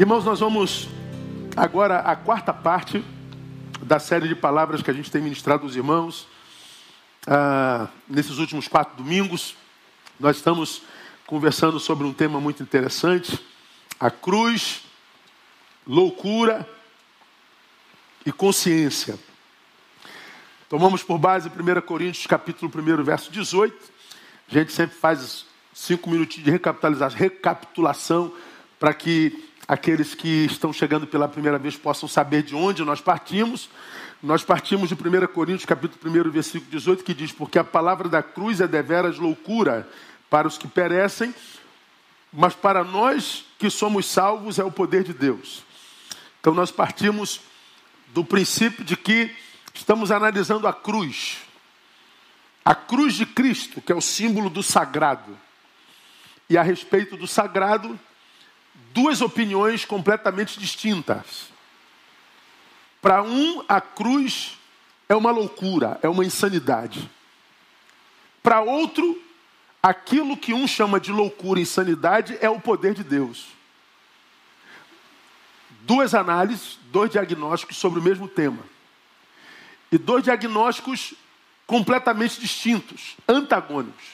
[0.00, 0.88] Irmãos, nós vamos
[1.54, 3.04] agora à quarta parte
[3.82, 6.26] da série de palavras que a gente tem ministrado aos irmãos
[7.26, 9.54] ah, nesses últimos quatro domingos.
[10.18, 10.80] Nós estamos
[11.26, 13.38] conversando sobre um tema muito interessante:
[14.00, 14.80] a cruz,
[15.86, 16.66] loucura
[18.24, 19.18] e consciência.
[20.70, 23.92] Tomamos por base 1 Coríntios capítulo 1, verso 18.
[24.50, 26.50] A gente sempre faz cinco minutinhos de
[27.18, 28.32] recapitulação
[28.78, 33.70] para que aqueles que estão chegando pela primeira vez possam saber de onde nós partimos.
[34.20, 38.20] Nós partimos de 1 Coríntios, capítulo 1, versículo 18, que diz: Porque a palavra da
[38.20, 39.88] cruz é deveras loucura
[40.28, 41.32] para os que perecem,
[42.32, 45.62] mas para nós que somos salvos é o poder de Deus.
[46.40, 47.40] Então nós partimos
[48.08, 49.30] do princípio de que
[49.72, 51.38] estamos analisando a cruz.
[52.64, 55.38] A cruz de Cristo, que é o símbolo do sagrado.
[56.48, 57.98] E a respeito do sagrado,
[58.92, 61.50] duas opiniões completamente distintas.
[63.00, 64.58] Para um, a cruz
[65.08, 67.10] é uma loucura, é uma insanidade.
[68.42, 69.20] Para outro,
[69.82, 73.46] aquilo que um chama de loucura insanidade é o poder de Deus.
[75.82, 78.62] Duas análises, dois diagnósticos sobre o mesmo tema.
[79.90, 81.14] E dois diagnósticos
[81.66, 84.04] completamente distintos, antagônicos.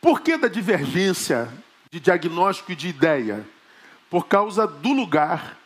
[0.00, 1.52] Por que da divergência
[1.90, 3.46] de diagnóstico e de ideia?
[4.10, 5.56] Por causa do lugar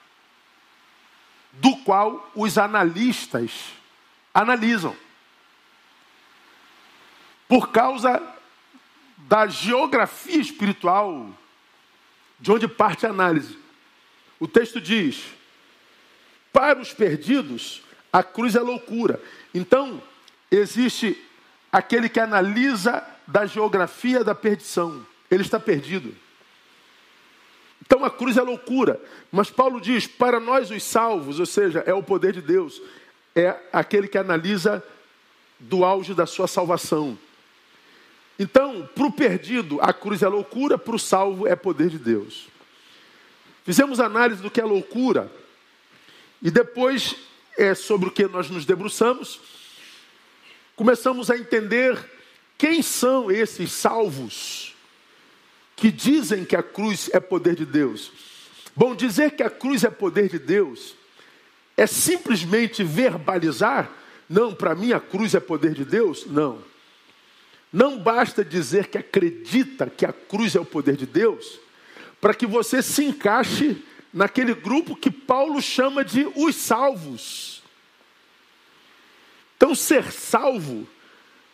[1.53, 3.73] do qual os analistas
[4.33, 4.97] analisam.
[7.49, 8.23] Por causa
[9.19, 11.29] da geografia espiritual
[12.39, 13.59] de onde parte a análise.
[14.39, 15.25] O texto diz:
[16.53, 19.23] para os perdidos, a cruz é loucura.
[19.53, 20.03] Então,
[20.51, 21.23] existe
[21.71, 25.07] aquele que analisa da geografia da perdição.
[25.31, 26.15] Ele está perdido.
[27.83, 29.01] Então a cruz é loucura.
[29.33, 32.81] Mas Paulo diz: para nós os salvos, ou seja, é o poder de Deus,
[33.35, 34.83] é aquele que analisa
[35.59, 37.19] do auge da sua salvação.
[38.39, 42.49] Então, para o perdido, a cruz é loucura, para o salvo é poder de Deus.
[43.65, 45.31] Fizemos análise do que é loucura,
[46.43, 47.17] e depois
[47.59, 49.41] é sobre o que nós nos debruçamos.
[50.75, 52.03] Começamos a entender
[52.57, 54.75] quem são esses salvos
[55.81, 58.13] que dizem que a cruz é poder de Deus.
[58.77, 60.95] Bom, dizer que a cruz é poder de Deus
[61.75, 63.91] é simplesmente verbalizar?
[64.29, 66.27] Não, para mim a cruz é poder de Deus?
[66.27, 66.63] Não.
[67.73, 71.59] Não basta dizer que acredita que a cruz é o poder de Deus,
[72.21, 77.63] para que você se encaixe naquele grupo que Paulo chama de os salvos.
[79.57, 80.87] Então, ser salvo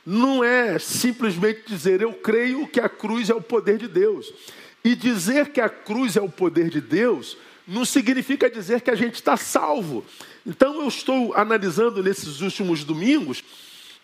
[0.06, 4.32] não é simplesmente dizer eu creio que a cruz é o poder de Deus.
[4.84, 7.36] E dizer que a cruz é o poder de Deus
[7.66, 10.04] não significa dizer que a gente está salvo.
[10.46, 13.42] Então eu estou analisando nesses últimos domingos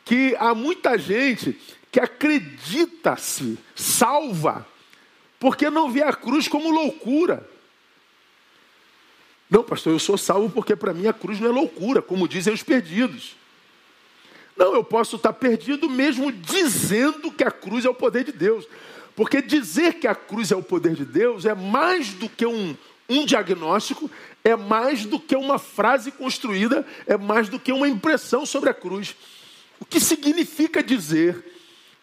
[0.04, 1.56] que há muita gente
[1.92, 4.66] que acredita-se salva
[5.38, 7.48] porque não vê a cruz como loucura.
[9.48, 12.52] Não, pastor, eu sou salvo porque para mim a cruz não é loucura, como dizem
[12.52, 13.36] os perdidos.
[14.62, 18.64] Não, eu posso estar perdido mesmo dizendo que a cruz é o poder de Deus.
[19.16, 22.76] Porque dizer que a cruz é o poder de Deus é mais do que um,
[23.08, 24.08] um diagnóstico,
[24.44, 28.74] é mais do que uma frase construída, é mais do que uma impressão sobre a
[28.74, 29.16] cruz.
[29.80, 31.44] O que significa dizer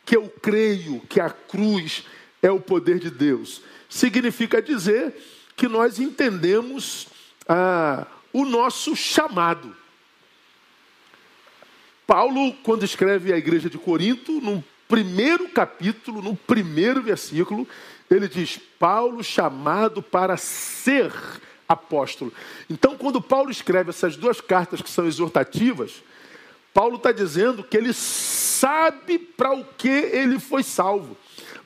[0.06, 2.04] que eu creio que a cruz
[2.44, 3.62] é o poder de Deus?
[3.88, 5.16] Significa dizer
[5.56, 7.08] que nós entendemos
[7.48, 9.79] ah, o nosso chamado.
[12.10, 17.68] Paulo, quando escreve à igreja de Corinto, no primeiro capítulo, no primeiro versículo,
[18.10, 21.14] ele diz: Paulo chamado para ser
[21.68, 22.34] apóstolo.
[22.68, 26.02] Então, quando Paulo escreve essas duas cartas que são exortativas,
[26.74, 31.16] Paulo está dizendo que ele sabe para o que ele foi salvo.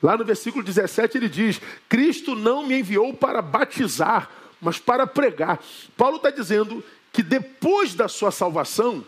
[0.02, 1.58] Lá no versículo 17 ele diz:
[1.88, 4.28] Cristo não me enviou para batizar,
[4.60, 5.58] mas para pregar.
[5.96, 9.06] Paulo está dizendo que depois da sua salvação,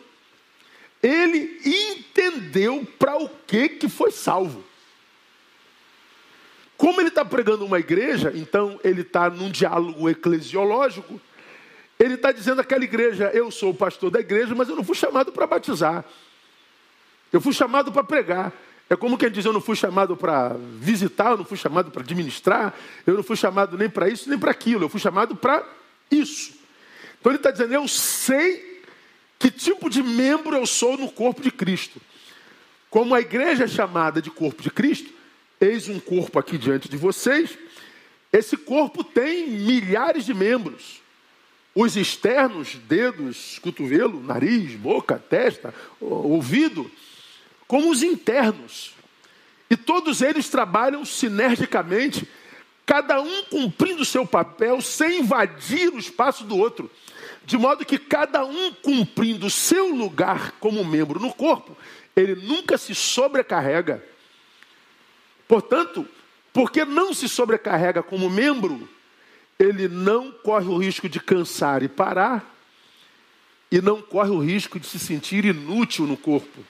[1.07, 4.65] ele entendeu para o que, que foi salvo.
[6.77, 11.21] Como ele está pregando uma igreja, então ele está num diálogo eclesiológico.
[11.99, 14.97] Ele está dizendo àquela igreja: Eu sou o pastor da igreja, mas eu não fui
[14.97, 16.05] chamado para batizar.
[17.33, 18.53] Eu fui chamado para pregar.
[18.91, 22.03] É como quem diz: Eu não fui chamado para visitar, eu não fui chamado para
[22.03, 22.75] administrar,
[23.07, 24.85] eu não fui chamado nem para isso, nem para aquilo.
[24.85, 25.65] Eu fui chamado para
[26.11, 26.53] isso.
[27.21, 28.76] Então ele está dizendo: Eu sei
[29.39, 32.01] que tipo de membro eu sou no corpo de Cristo?
[32.91, 35.13] Como a igreja é chamada de corpo de Cristo,
[35.61, 37.59] eis um corpo aqui diante de vocês.
[38.33, 41.01] esse corpo tem milhares de membros.
[41.75, 46.91] Os externos, dedos, cotovelo, nariz, boca, testa, ouvido,
[47.67, 48.95] como os internos.
[49.69, 52.27] E todos eles trabalham sinergicamente,
[52.87, 56.91] cada um cumprindo seu papel sem invadir o espaço do outro.
[57.47, 61.77] De modo que cada um cumprindo o seu lugar como membro no corpo,
[62.17, 64.05] ele nunca se sobrecarrega.
[65.47, 66.05] Portanto,
[66.53, 68.89] porque não se sobrecarrega como membro,
[69.61, 72.53] ele não corre o risco de cansar e parar,
[73.71, 76.65] e não corre o risco de se sentir inútil no corpo.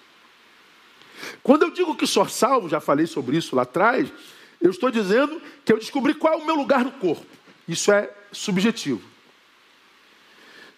[1.42, 4.12] Quando eu digo que sou salvo, já falei sobre isso lá atrás,
[4.60, 7.24] eu estou dizendo que eu descobri qual é o meu lugar no corpo.
[7.66, 9.15] Isso é subjetivo.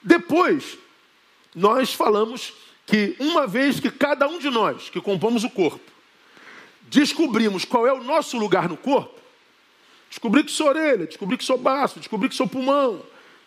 [0.03, 0.79] Depois,
[1.55, 2.53] nós falamos
[2.87, 5.91] que uma vez que cada um de nós que compomos o corpo,
[6.83, 9.19] descobrimos qual é o nosso lugar no corpo,
[10.09, 13.03] Descobri que sou orelha, descobri que sou baço, descobri que sou pulmão,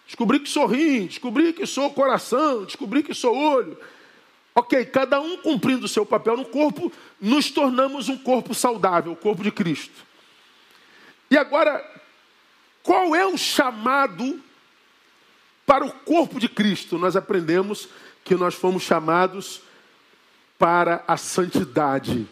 [0.06, 3.78] descobri que sou rim, descobri que sou coração, descobri que sou olho.
[4.54, 9.16] Ok, cada um cumprindo o seu papel no corpo, nos tornamos um corpo saudável, o
[9.16, 10.06] corpo de Cristo.
[11.32, 11.84] E agora,
[12.84, 14.40] qual é o chamado
[15.72, 16.98] para o corpo de Cristo?
[16.98, 17.88] Nós aprendemos
[18.26, 19.62] que nós fomos chamados
[20.60, 22.28] para a santidade.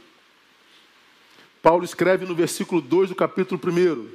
[1.62, 4.10] Paulo escreve no versículo 2 do capítulo 1: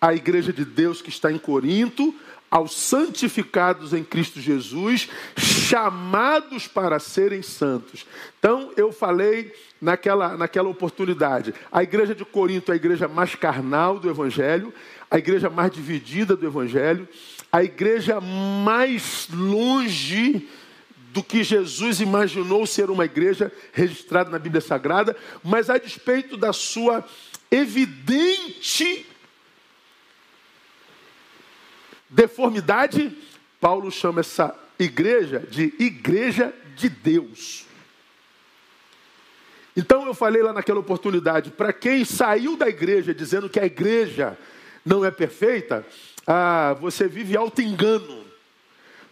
[0.00, 2.12] A igreja de Deus que está em Corinto,
[2.50, 5.08] aos santificados em Cristo Jesus,
[5.38, 8.04] chamados para serem santos.
[8.40, 14.00] Então, eu falei naquela, naquela oportunidade: a igreja de Corinto é a igreja mais carnal
[14.00, 14.74] do Evangelho,
[15.08, 17.08] a igreja mais dividida do Evangelho,
[17.56, 20.46] a igreja mais longe
[21.10, 26.52] do que Jesus imaginou ser uma igreja registrada na Bíblia Sagrada, mas a despeito da
[26.52, 27.02] sua
[27.50, 29.06] evidente
[32.10, 33.16] deformidade,
[33.58, 37.64] Paulo chama essa igreja de igreja de Deus.
[39.74, 44.36] Então eu falei lá naquela oportunidade, para quem saiu da igreja dizendo que a igreja
[44.84, 45.86] não é perfeita,
[46.26, 48.24] ah, você vive alto engano.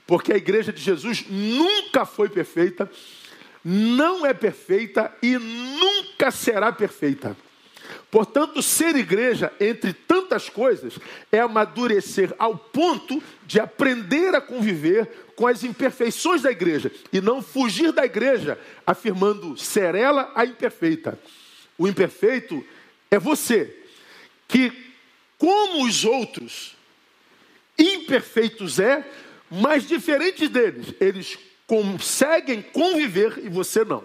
[0.07, 2.91] Porque a igreja de Jesus nunca foi perfeita,
[3.65, 7.37] não é perfeita e nunca será perfeita.
[8.11, 10.95] Portanto, ser igreja, entre tantas coisas,
[11.33, 17.43] é amadurecer ao ponto de aprender a conviver com as imperfeições da igreja e não
[17.43, 21.19] fugir da igreja afirmando ser ela a imperfeita.
[21.77, 22.65] O imperfeito
[23.11, 23.77] é você,
[24.47, 24.73] que,
[25.37, 26.77] como os outros,
[27.79, 29.05] imperfeitos é,
[29.51, 34.05] mas diferente deles, eles conseguem conviver e você não.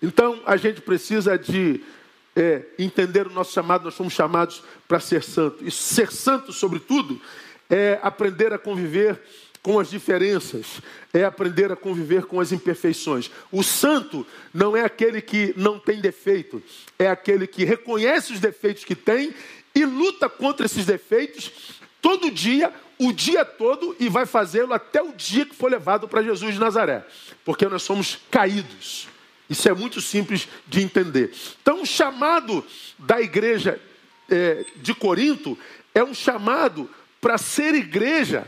[0.00, 1.80] Então a gente precisa de
[2.34, 5.66] é, entender o nosso chamado, nós somos chamados para ser santo.
[5.66, 7.20] E ser santo, sobretudo,
[7.68, 9.20] é aprender a conviver
[9.62, 10.80] com as diferenças,
[11.12, 13.30] é aprender a conviver com as imperfeições.
[13.50, 14.24] O santo
[14.54, 16.62] não é aquele que não tem defeito,
[16.98, 19.34] é aquele que reconhece os defeitos que tem
[19.74, 21.75] e luta contra esses defeitos
[22.06, 26.22] todo dia o dia todo e vai fazê-lo até o dia que for levado para
[26.22, 27.04] Jesus de Nazaré,
[27.44, 29.08] porque nós somos caídos.
[29.50, 31.32] Isso é muito simples de entender.
[31.60, 32.64] Então, o chamado
[32.96, 33.80] da igreja
[34.30, 35.58] é, de Corinto
[35.92, 36.88] é um chamado
[37.20, 38.46] para ser igreja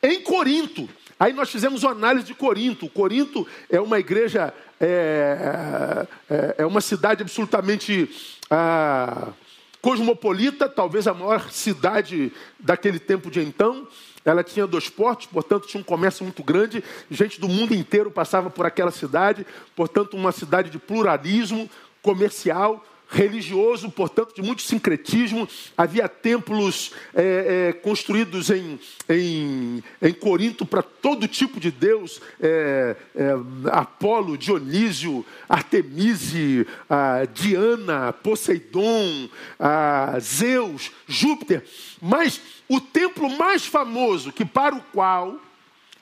[0.00, 0.88] em Corinto.
[1.18, 2.88] Aí nós fizemos uma análise de Corinto.
[2.88, 8.08] Corinto é uma igreja, é, é, é uma cidade absolutamente.
[8.48, 9.32] Ah,
[9.80, 13.86] cosmopolita, talvez a maior cidade daquele tempo de então.
[14.24, 18.50] Ela tinha dois portos, portanto tinha um comércio muito grande, gente do mundo inteiro passava
[18.50, 21.70] por aquela cidade, portanto uma cidade de pluralismo
[22.02, 25.48] comercial, religioso, portanto, de muito sincretismo.
[25.76, 32.96] Havia templos é, é, construídos em, em, em Corinto para todo tipo de deus: é,
[33.14, 33.30] é
[33.72, 36.66] Apolo, Dionísio, Artemise,
[37.34, 39.28] Diana, Poseidon,
[40.20, 41.64] Zeus, Júpiter.
[42.00, 45.40] Mas o templo mais famoso, que para o qual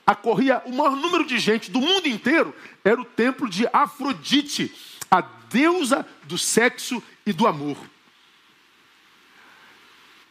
[0.05, 4.73] acorria o maior número de gente do mundo inteiro, era o templo de Afrodite
[5.09, 7.77] a deusa do sexo e do amor.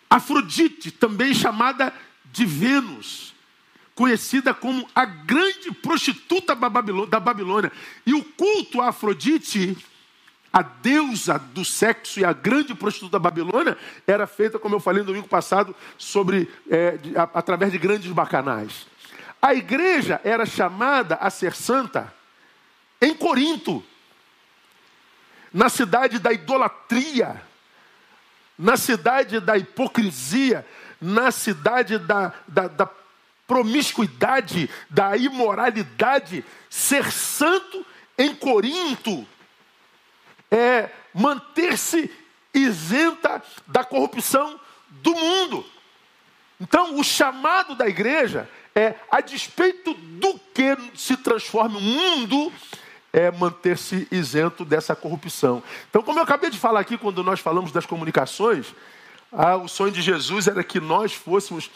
[0.09, 1.93] Afrodite, também chamada
[2.25, 3.35] de Vênus,
[3.95, 7.73] conhecida como a grande prostituta da Babilônia.
[8.07, 9.77] E o culto a Afrodite,
[10.53, 15.03] a deusa do sexo e a grande prostituta da Babilônia, era feita, como eu falei
[15.03, 18.87] no domingo passado, sobre é, de, a, através de grandes bacanais.
[19.43, 22.13] A igreja era chamada a ser santa
[23.01, 23.85] em Corinto
[25.53, 27.43] na cidade da idolatria,
[28.59, 30.67] na cidade da hipocrisia,
[31.01, 32.89] na cidade da, da, da
[33.47, 36.45] promiscuidade, da imoralidade.
[36.69, 37.85] Ser santo
[38.17, 39.27] em Corinto
[40.51, 42.11] é manter-se
[42.53, 44.59] isenta da corrupção
[44.91, 45.65] do mundo.
[46.61, 52.53] Então, o chamado da igreja é, a despeito do que se transforme o mundo,
[53.13, 55.63] é manter-se isento dessa corrupção.
[55.89, 58.75] Então, como eu acabei de falar aqui, quando nós falamos das comunicações,
[59.33, 61.71] ah, o sonho de Jesus era que nós fôssemos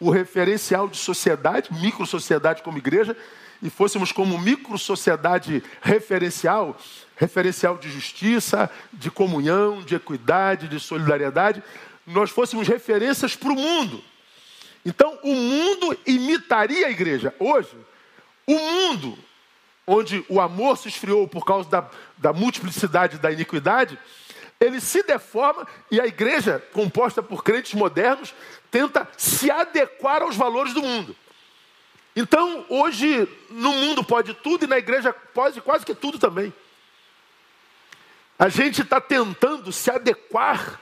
[0.00, 3.16] o referencial de sociedade, micro-sociedade como igreja,
[3.62, 6.76] e fôssemos como micro-sociedade referencial,
[7.16, 11.62] referencial de justiça, de comunhão, de equidade, de solidariedade,
[12.06, 14.02] nós fôssemos referências para o mundo.
[14.84, 17.34] Então, o mundo imitaria a igreja.
[17.40, 17.76] Hoje,
[18.46, 19.18] o mundo,
[19.86, 21.88] onde o amor se esfriou por causa da,
[22.18, 23.98] da multiplicidade da iniquidade,
[24.58, 28.34] ele se deforma e a igreja, composta por crentes modernos,
[28.70, 31.14] tenta se adequar aos valores do mundo.
[32.14, 36.52] Então, hoje, no mundo pode tudo e na igreja pode quase que tudo também.
[38.38, 40.80] A gente está tentando se adequar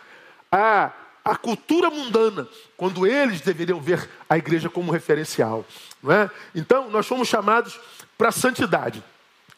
[0.51, 0.93] à,
[1.25, 5.65] à cultura mundana, quando eles deveriam ver a igreja como referencial.
[6.01, 6.31] Não é?
[6.55, 7.81] Então, nós fomos chamados
[8.16, 9.02] para a santidade.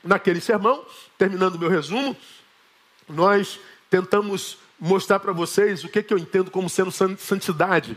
[0.02, 0.84] Naquele sermão,
[1.18, 2.16] terminando meu resumo,
[3.08, 3.58] nós
[3.90, 7.96] tentamos mostrar para vocês o que, que eu entendo como sendo santidade.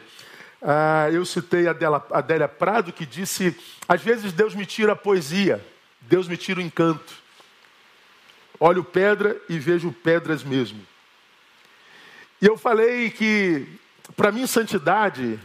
[0.62, 3.56] Ah, eu citei a Adélia, Adélia Prado que disse:
[3.88, 5.66] às vezes Deus me tira a poesia,
[6.02, 7.14] Deus me tira o encanto.
[8.60, 10.86] Olho pedra e vejo pedras mesmo.
[12.42, 13.68] E eu falei que,
[14.16, 15.40] para mim, santidade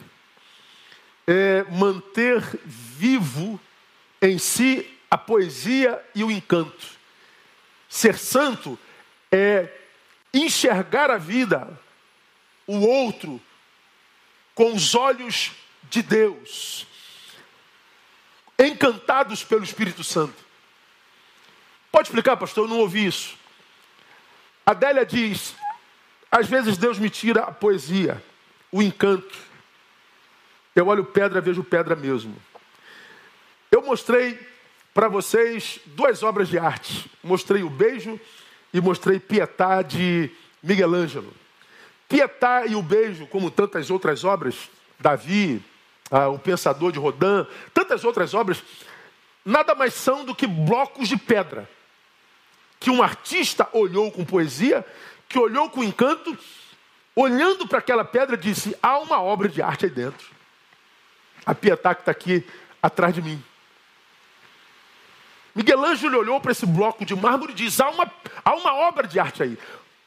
[1.27, 3.61] é manter vivo
[4.21, 6.89] em si a poesia e o encanto.
[7.89, 8.77] Ser santo
[9.31, 9.73] é
[10.33, 11.81] enxergar a vida,
[12.67, 13.41] o outro,
[14.57, 15.53] com os olhos
[15.85, 16.85] de Deus,
[18.59, 20.35] encantados pelo Espírito Santo.
[21.93, 22.65] Pode explicar, pastor?
[22.65, 23.37] Eu não ouvi isso.
[24.67, 25.55] Adélia diz:
[26.29, 28.21] às vezes Deus me tira a poesia,
[28.73, 29.39] o encanto.
[30.75, 32.35] Eu olho pedra, vejo pedra mesmo.
[33.71, 34.54] Eu mostrei
[34.95, 37.11] para vocês duas obras de arte.
[37.23, 38.19] Mostrei o beijo
[38.73, 40.31] e mostrei Pietà de
[40.63, 41.35] Miguel Ângelo.
[42.09, 44.71] Pietà e o Beijo, como tantas outras obras,
[45.01, 45.63] Davi,
[46.11, 48.63] ah, o Pensador de Rodin, tantas outras obras,
[49.45, 51.69] nada mais são do que blocos de pedra.
[52.79, 54.87] Que um artista olhou com poesia,
[55.29, 56.37] que olhou com encanto,
[57.17, 60.27] olhando para aquela pedra, disse: há uma obra de arte aí dentro.
[61.45, 62.47] A Pietà que está aqui
[62.83, 63.43] atrás de mim.
[65.55, 68.11] Miguel Ângelo olhou para esse bloco de mármore e diz: há uma,
[68.45, 69.59] há uma obra de arte aí.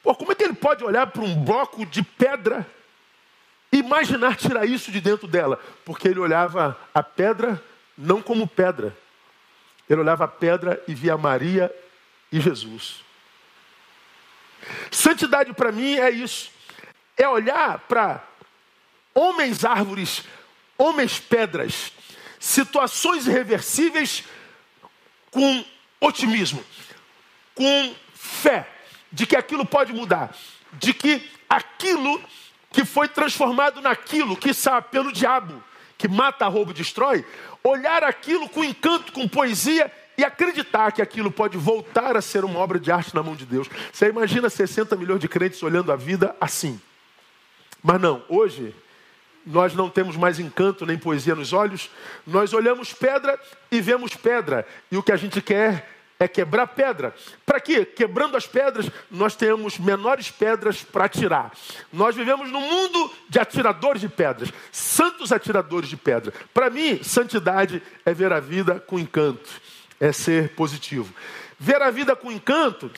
[0.03, 2.67] Pô, como é que ele pode olhar para um bloco de pedra
[3.71, 5.59] e imaginar tirar isso de dentro dela?
[5.85, 7.63] Porque ele olhava a pedra
[7.97, 8.95] não como pedra.
[9.89, 11.73] Ele olhava a pedra e via Maria
[12.31, 13.03] e Jesus.
[14.91, 16.51] Santidade para mim é isso.
[17.15, 18.21] É olhar para
[19.13, 20.23] homens árvores,
[20.77, 21.91] homens pedras,
[22.39, 24.25] situações irreversíveis
[25.31, 25.63] com
[25.99, 26.63] otimismo,
[27.55, 28.67] com fé
[29.11, 30.35] de que aquilo pode mudar,
[30.73, 32.21] de que aquilo
[32.71, 35.63] que foi transformado naquilo que sabe pelo diabo,
[35.97, 37.25] que mata, rouba e destrói,
[37.63, 42.59] olhar aquilo com encanto, com poesia e acreditar que aquilo pode voltar a ser uma
[42.59, 43.67] obra de arte na mão de Deus.
[43.91, 46.79] Você imagina 60 milhões de crentes olhando a vida assim.
[47.83, 48.75] Mas não, hoje
[49.47, 51.89] nós não temos mais encanto nem poesia nos olhos,
[52.25, 53.39] nós olhamos pedra
[53.71, 55.89] e vemos pedra, e o que a gente quer
[56.19, 57.15] é quebrar pedra.
[57.45, 57.85] Para quê?
[57.85, 61.51] Quebrando as pedras, nós temos menores pedras para atirar.
[61.93, 66.33] Nós vivemos num mundo de atiradores de pedras, santos atiradores de pedra.
[66.53, 69.49] Para mim, santidade é ver a vida com encanto,
[69.99, 71.13] é ser positivo.
[71.59, 72.91] Ver a vida com encanto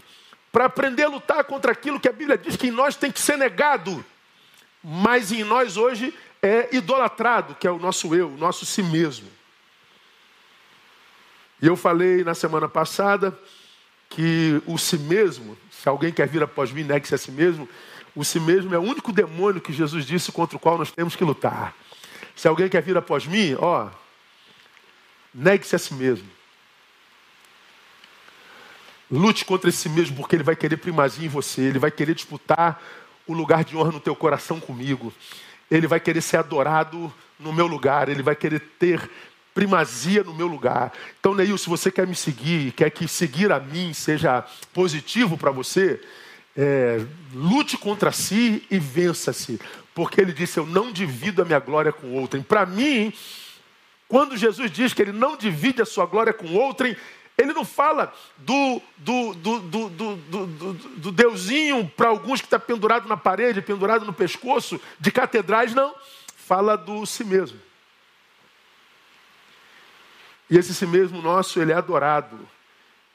[0.51, 3.19] para aprender a lutar contra aquilo que a Bíblia diz que em nós tem que
[3.19, 4.03] ser negado,
[4.83, 9.27] mas em nós hoje é idolatrado, que é o nosso eu, o nosso si mesmo.
[11.61, 13.37] E eu falei na semana passada
[14.09, 17.67] que o si mesmo, se alguém quer vir após mim, negue-se a si mesmo,
[18.15, 21.15] o si mesmo é o único demônio que Jesus disse contra o qual nós temos
[21.15, 21.75] que lutar.
[22.35, 23.89] Se alguém quer vir após mim, ó,
[25.33, 26.27] negue-se a si mesmo.
[29.11, 32.81] Lute contra esse mesmo, porque ele vai querer primazia em você, ele vai querer disputar
[33.27, 35.13] o lugar de honra no teu coração comigo.
[35.69, 39.09] Ele vai querer ser adorado no meu lugar, ele vai querer ter
[39.53, 40.93] primazia no meu lugar.
[41.19, 45.51] Então, Neil, se você quer me seguir, quer que seguir a mim seja positivo para
[45.51, 46.01] você,
[46.55, 47.01] é,
[47.33, 49.59] lute contra si e vença-se.
[49.93, 52.41] Porque ele disse: Eu não divido a minha glória com outrem.
[52.41, 53.13] Para mim,
[54.07, 56.95] quando Jesus diz que ele não divide a sua glória com outrem,
[57.39, 62.59] ele não fala do, do, do, do, do, do, do deusinho para alguns que está
[62.59, 65.95] pendurado na parede, pendurado no pescoço, de catedrais, não.
[66.35, 67.57] Fala do si mesmo.
[70.49, 72.37] E esse si mesmo nosso, ele é adorado.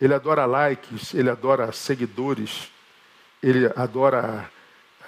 [0.01, 2.71] Ele adora likes, ele adora seguidores,
[3.43, 4.51] ele adora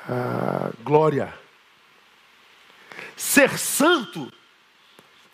[0.07, 1.33] a glória.
[3.17, 4.31] Ser santo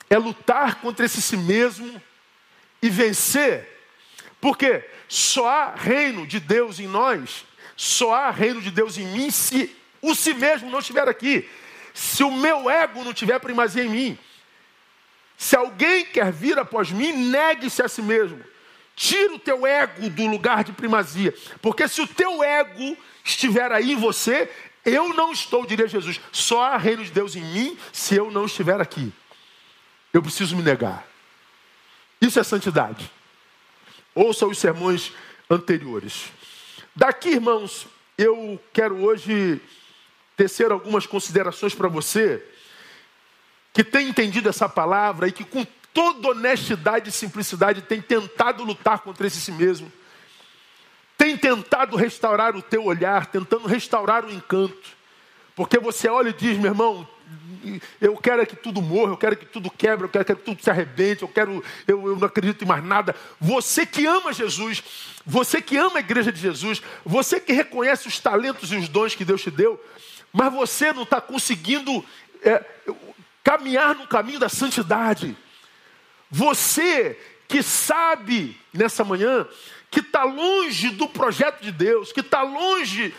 [0.09, 2.01] é lutar contra esse si mesmo
[2.81, 3.72] e vencer
[4.43, 7.47] porque só há reino de Deus em nós,
[7.77, 11.49] só há reino de Deus em mim se o si mesmo não estiver aqui.
[11.95, 14.19] Se o meu ego não tiver primazia em mim.
[15.39, 18.43] Se alguém quer vir após mim, negue-se a si mesmo.
[18.97, 21.33] Tira o teu ego do lugar de primazia.
[21.61, 24.51] Porque se o teu ego estiver aí em você,
[24.85, 26.21] eu não estou, diria Jesus.
[26.33, 29.13] Só há reino de Deus em mim se eu não estiver aqui.
[30.13, 31.07] Eu preciso me negar.
[32.21, 33.09] Isso é santidade.
[34.15, 35.13] Ouça os sermões
[35.49, 36.31] anteriores.
[36.95, 37.87] Daqui, irmãos,
[38.19, 39.61] eu quero hoje
[40.37, 42.45] tecer algumas considerações para você
[43.73, 49.01] que tem entendido essa palavra e que com toda honestidade e simplicidade tem tentado lutar
[49.01, 49.91] contra esse si mesmo.
[51.17, 54.97] Tem tentado restaurar o teu olhar, tentando restaurar o encanto.
[55.55, 57.09] Porque você olha e diz, meu irmão,
[58.01, 60.63] eu quero é que tudo morra, eu quero que tudo quebre, eu quero que tudo
[60.63, 63.15] se arrebente, eu quero, eu, eu não acredito em mais nada.
[63.41, 64.83] Você que ama Jesus,
[65.25, 69.15] você que ama a igreja de Jesus, você que reconhece os talentos e os dons
[69.15, 69.83] que Deus te deu,
[70.33, 72.05] mas você não está conseguindo
[72.43, 72.65] é,
[73.45, 75.37] caminhar no caminho da santidade.
[76.31, 79.47] Você que sabe nessa manhã
[79.91, 83.15] que está longe do projeto de Deus, que está longe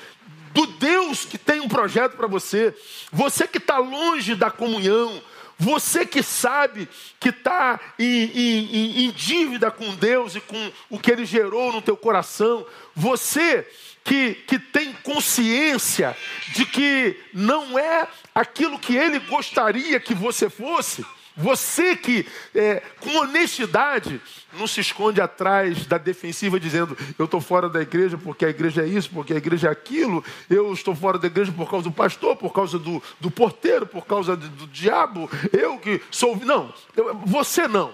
[0.54, 2.74] do Deus que tem um projeto para você,
[3.12, 5.22] você que está longe da comunhão,
[5.58, 6.88] você que sabe
[7.20, 11.82] que está em, em, em, dívida com Deus e com o que Ele gerou no
[11.82, 13.68] teu coração, você
[14.04, 16.16] que, que tem consciência
[16.54, 21.06] de que não é aquilo que Ele gostaria que você fosse.
[21.36, 24.22] Você que, é, com honestidade,
[24.54, 28.84] não se esconde atrás da defensiva dizendo: eu estou fora da igreja porque a igreja
[28.84, 31.92] é isso, porque a igreja é aquilo, eu estou fora da igreja por causa do
[31.92, 36.36] pastor, por causa do, do porteiro, por causa do, do diabo, eu que sou.
[36.38, 37.92] Não, eu, você não.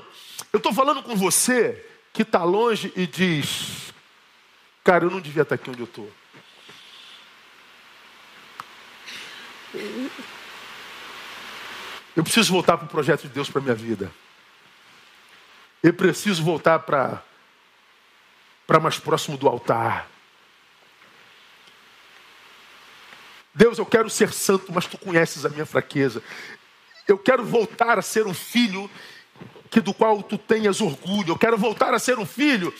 [0.51, 3.93] Eu estou falando com você que está longe e diz:
[4.83, 6.11] cara, eu não devia estar aqui onde eu estou.
[12.15, 14.11] Eu preciso voltar para o projeto de Deus para a minha vida.
[15.81, 17.23] Eu preciso voltar para,
[18.67, 20.09] para mais próximo do altar.
[23.53, 26.21] Deus, eu quero ser santo, mas tu conheces a minha fraqueza.
[27.07, 28.89] Eu quero voltar a ser um filho
[29.69, 31.29] que do qual tu tenhas orgulho.
[31.29, 32.73] Eu quero voltar a ser um filho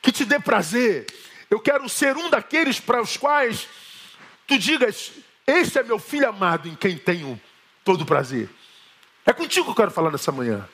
[0.00, 1.06] que te dê prazer.
[1.50, 3.68] Eu quero ser um daqueles para os quais
[4.46, 5.12] tu digas:
[5.46, 7.40] Este é meu filho amado em quem tenho
[7.84, 8.48] todo prazer.
[9.28, 10.66] É contigo que eu quero falar nessa manhã.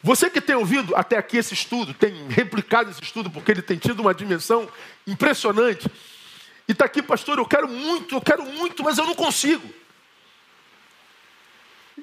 [0.00, 3.76] Você que tem ouvido até aqui esse estudo, tem replicado esse estudo, porque ele tem
[3.76, 4.68] tido uma dimensão
[5.04, 5.90] impressionante.
[6.68, 9.68] E está aqui, pastor, eu quero muito, eu quero muito, mas eu não consigo.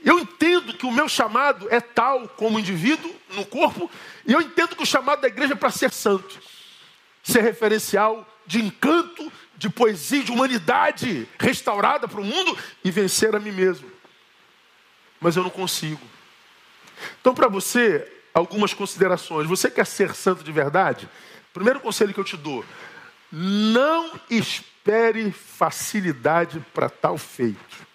[0.04, 3.90] Eu entendo que o meu chamado é tal como indivíduo no corpo,
[4.26, 6.42] e eu entendo que o chamado da igreja é para ser santo,
[7.24, 13.40] ser referencial de encanto, de poesia, de humanidade restaurada para o mundo e vencer a
[13.40, 13.93] mim mesmo
[15.24, 16.06] mas eu não consigo.
[17.22, 19.48] Então, para você, algumas considerações.
[19.48, 21.10] Você quer ser santo de verdade?
[21.54, 22.66] Primeiro conselho que eu te dou:
[23.32, 27.88] não espere facilidade para tal feito.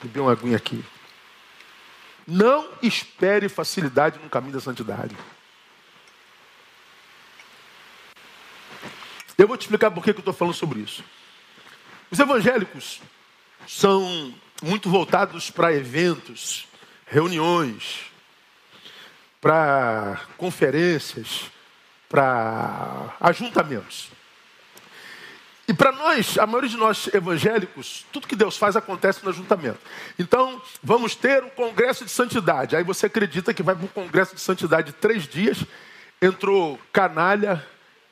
[0.00, 0.84] Bebi uma aguinha aqui.
[2.26, 5.16] Não espere facilidade no caminho da santidade.
[9.36, 11.02] Eu vou te explicar por que eu estou falando sobre isso.
[12.10, 13.00] Os evangélicos
[13.66, 16.66] são muito voltados para eventos,
[17.06, 18.12] reuniões,
[19.40, 21.50] para conferências,
[22.08, 24.10] para ajuntamentos.
[25.66, 29.78] E para nós, a maioria de nós evangélicos, tudo que Deus faz acontece no ajuntamento.
[30.18, 32.76] Então, vamos ter um congresso de santidade.
[32.76, 35.64] Aí você acredita que vai para um congresso de santidade de três dias,
[36.20, 37.64] entrou canalha,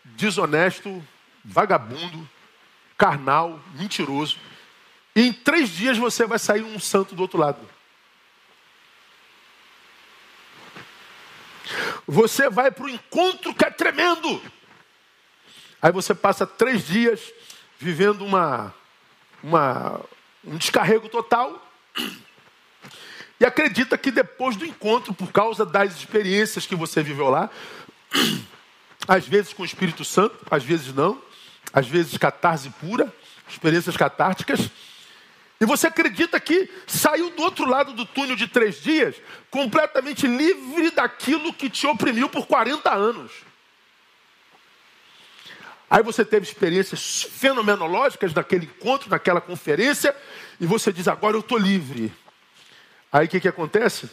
[0.05, 1.05] desonesto,
[1.45, 2.29] vagabundo,
[2.97, 4.39] carnal, mentiroso.
[5.15, 7.59] E em três dias você vai sair um santo do outro lado.
[12.07, 14.43] Você vai para o encontro que é tremendo.
[15.81, 17.33] Aí você passa três dias
[17.79, 18.75] vivendo uma,
[19.43, 20.01] uma,
[20.45, 21.67] um descarrego total.
[23.39, 27.49] E acredita que depois do encontro, por causa das experiências que você viveu lá,
[29.09, 31.21] às vezes com o Espírito Santo, às vezes não,
[31.73, 33.13] às vezes catarse pura,
[33.49, 34.69] experiências catárticas,
[35.61, 39.15] e você acredita que saiu do outro lado do túnel de três dias,
[39.51, 43.31] completamente livre daquilo que te oprimiu por 40 anos.
[45.91, 50.17] Aí você teve experiências fenomenológicas naquele encontro, naquela conferência,
[50.59, 52.11] e você diz: agora eu estou livre.
[53.13, 54.09] Aí o que, que acontece?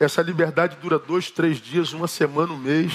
[0.00, 2.92] Essa liberdade dura dois, três dias, uma semana, um mês.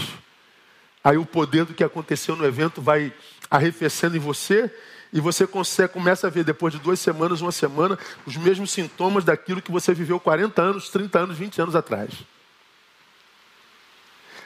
[1.01, 3.13] Aí o poder do que aconteceu no evento vai
[3.49, 4.69] arrefecendo em você
[5.13, 9.23] e você consegue, começa a ver depois de duas semanas, uma semana, os mesmos sintomas
[9.23, 12.11] daquilo que você viveu 40 anos, 30 anos, 20 anos atrás.
[12.13, 12.25] O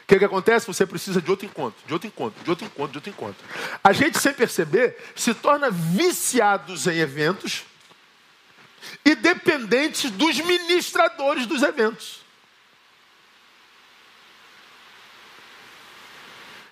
[0.08, 0.68] que, que acontece?
[0.68, 3.46] Você precisa de outro encontro, de outro encontro, de outro encontro, de outro encontro.
[3.82, 7.64] A gente, sem perceber, se torna viciados em eventos
[9.06, 12.22] e dependentes dos ministradores dos eventos.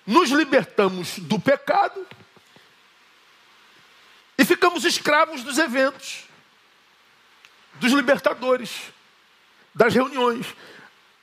[0.06, 2.06] Nos libertamos do pecado
[4.38, 6.24] e ficamos escravos dos eventos,
[7.74, 8.92] dos libertadores,
[9.74, 10.46] das reuniões,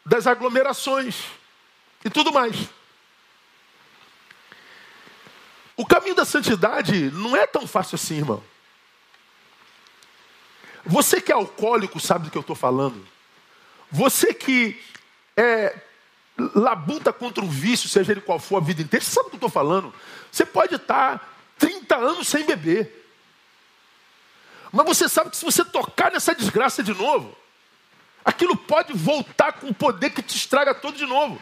[0.06, 1.24] das aglomerações
[2.04, 2.56] e tudo mais.
[5.76, 8.44] O caminho da santidade não é tão fácil assim, irmão.
[10.86, 13.08] Você que é alcoólico sabe do que eu estou falando.
[13.90, 14.80] Você que
[15.36, 15.76] é
[16.38, 19.36] labuta contra o vício, seja ele qual for a vida inteira, você sabe do que
[19.36, 19.94] eu estou falando.
[20.32, 23.03] Você pode estar 30 anos sem beber.
[24.74, 27.38] Mas você sabe que se você tocar nessa desgraça de novo,
[28.26, 31.40] aquilo pode voltar com o poder que te estraga todo de novo.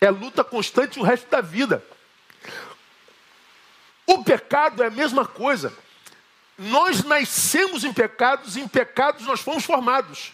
[0.00, 1.84] É luta constante o resto da vida.
[4.06, 5.76] O pecado é a mesma coisa.
[6.56, 10.32] Nós nascemos em pecados e em pecados nós fomos formados.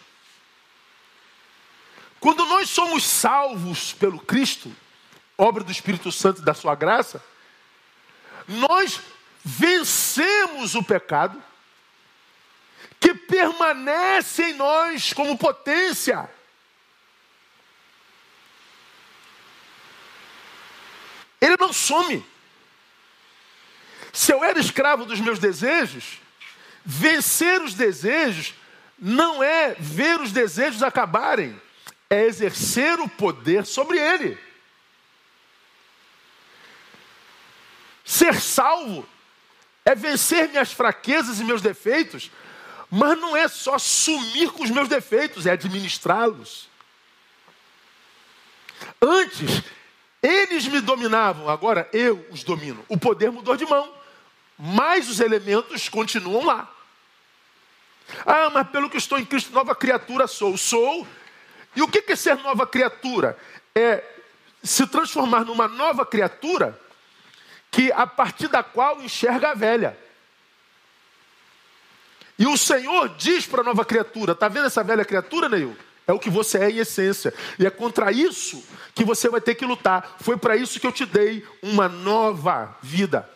[2.21, 4.73] Quando nós somos salvos pelo Cristo,
[5.37, 7.21] obra do Espírito Santo e da sua graça,
[8.47, 9.01] nós
[9.43, 11.43] vencemos o pecado
[13.05, 16.27] que permanece em nós como potência.
[21.39, 22.25] Ele não some.
[24.11, 26.19] Se eu era escravo dos meus desejos,
[26.83, 28.55] vencer os desejos
[28.97, 31.61] não é ver os desejos acabarem,
[32.09, 34.35] é exercer o poder sobre ele.
[38.03, 39.07] Ser salvo
[39.83, 42.31] é vencer minhas fraquezas e meus defeitos,
[42.95, 46.69] mas não é só sumir com os meus defeitos, é administrá-los.
[49.01, 49.63] Antes,
[50.21, 52.85] eles me dominavam, agora eu os domino.
[52.87, 53.93] O poder mudou de mão
[54.57, 56.71] mas os elementos continuam lá.
[58.25, 60.57] Ah, mas pelo que estou em Cristo, nova criatura sou.
[60.57, 61.07] Sou.
[61.75, 63.37] E o que é ser nova criatura?
[63.73, 64.03] É
[64.63, 66.79] se transformar numa nova criatura
[67.69, 69.97] que a partir da qual enxerga a velha.
[72.37, 75.75] E o Senhor diz para a nova criatura: está vendo essa velha criatura, Neil?
[76.07, 77.33] É o que você é em essência.
[77.57, 80.17] E é contra isso que você vai ter que lutar.
[80.19, 83.27] Foi para isso que eu te dei uma nova vida.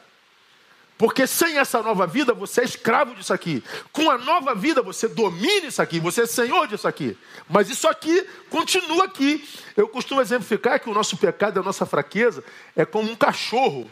[0.99, 3.63] Porque sem essa nova vida você é escravo disso aqui.
[3.93, 7.17] Com a nova vida você domina isso aqui, você é senhor disso aqui.
[7.49, 9.47] Mas isso aqui continua aqui.
[9.77, 12.43] Eu costumo exemplificar que o nosso pecado, a nossa fraqueza,
[12.75, 13.89] é como um cachorro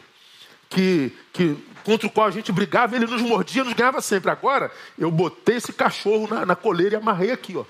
[0.68, 4.30] que, que contra o qual a gente brigava, ele nos mordia, nos ganhava sempre.
[4.30, 7.64] Agora eu botei esse cachorro na, na coleira e amarrei aqui, ó.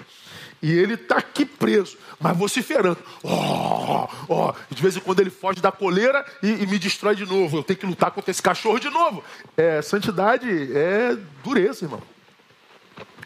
[0.60, 2.98] E ele está aqui preso, mas vociferando.
[3.22, 4.52] Oh, oh.
[4.68, 7.58] De vez em quando ele foge da coleira e, e, me destrói de novo.
[7.58, 9.22] Eu tenho que lutar contra esse cachorro de novo.
[9.56, 12.02] É, santidade é dureza, irmão.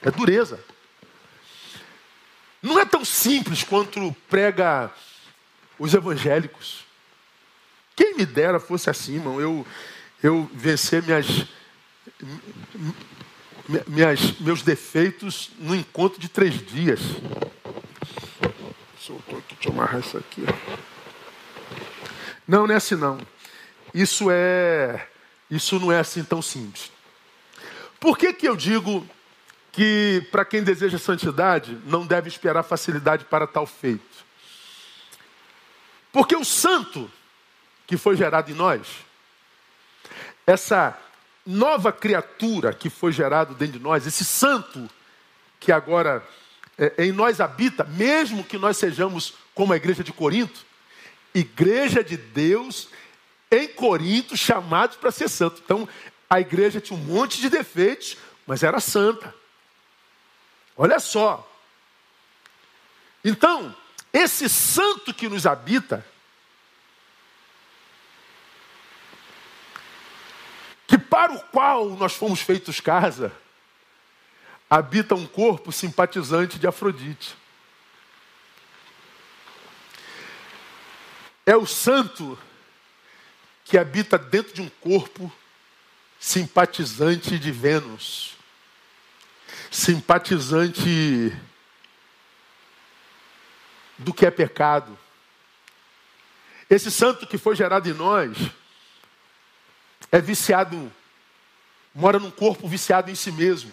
[0.02, 0.60] É dureza.
[2.62, 4.90] Não é tão simples quanto prega
[5.78, 6.84] os evangélicos.
[8.02, 9.40] Quem me dera fosse assim, irmão.
[9.40, 9.64] Eu,
[10.20, 11.46] eu vencer minhas
[13.86, 16.98] minhas, meus defeitos no encontro de três dias.
[18.98, 20.42] Soltou aqui, deixa eu amarrar isso aqui.
[22.46, 23.20] Não, não é assim não.
[23.94, 25.06] Isso é.
[25.48, 26.90] Isso não é assim tão simples.
[28.00, 29.08] Por que, que eu digo
[29.70, 34.26] que para quem deseja santidade não deve esperar facilidade para tal feito?
[36.10, 37.08] Porque o santo
[37.86, 38.86] que foi gerado em nós,
[40.46, 40.98] essa
[41.44, 44.88] nova criatura que foi gerado dentro de nós, esse santo
[45.58, 46.26] que agora
[46.78, 50.64] é, em nós habita, mesmo que nós sejamos como a igreja de Corinto,
[51.34, 52.88] igreja de Deus
[53.50, 55.60] em Corinto chamados para ser santo.
[55.64, 55.88] Então,
[56.28, 58.16] a igreja tinha um monte de defeitos,
[58.46, 59.34] mas era santa.
[60.76, 61.48] Olha só.
[63.24, 63.74] Então,
[64.12, 66.04] esse santo que nos habita,
[70.86, 73.30] que para o qual nós fomos feitos casa,
[74.70, 77.36] habita um corpo simpatizante de Afrodite.
[81.44, 82.38] É o santo
[83.62, 85.30] que habita dentro de um corpo
[86.18, 88.38] simpatizante de Vênus,
[89.70, 91.30] simpatizante
[93.98, 94.98] do que é pecado.
[96.70, 98.34] Esse santo que foi gerado em nós
[100.10, 100.90] é viciado,
[101.94, 103.72] mora num corpo viciado em si mesmo.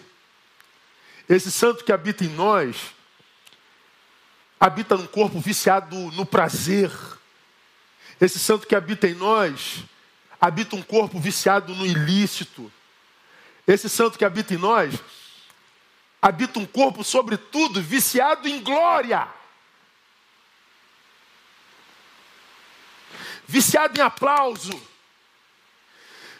[1.28, 2.76] Esse santo que habita em nós,
[4.58, 6.90] habita num corpo viciado no prazer.
[8.20, 9.84] Esse santo que habita em nós,
[10.40, 12.70] habita um corpo viciado no ilícito.
[13.66, 14.94] Esse santo que habita em nós,
[16.20, 19.28] habita um corpo, sobretudo, viciado em glória.
[23.46, 24.90] Viciado em aplauso.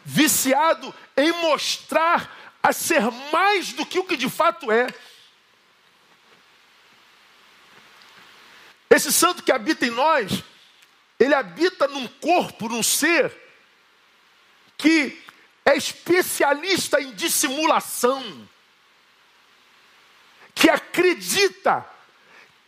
[0.04, 4.86] Viciado em mostrar a ser mais do que o que de fato é.
[8.88, 10.42] Esse santo que habita em nós,
[11.18, 13.32] ele habita num corpo, num ser,
[14.76, 15.22] que
[15.64, 18.48] é especialista em dissimulação,
[20.54, 21.88] que acredita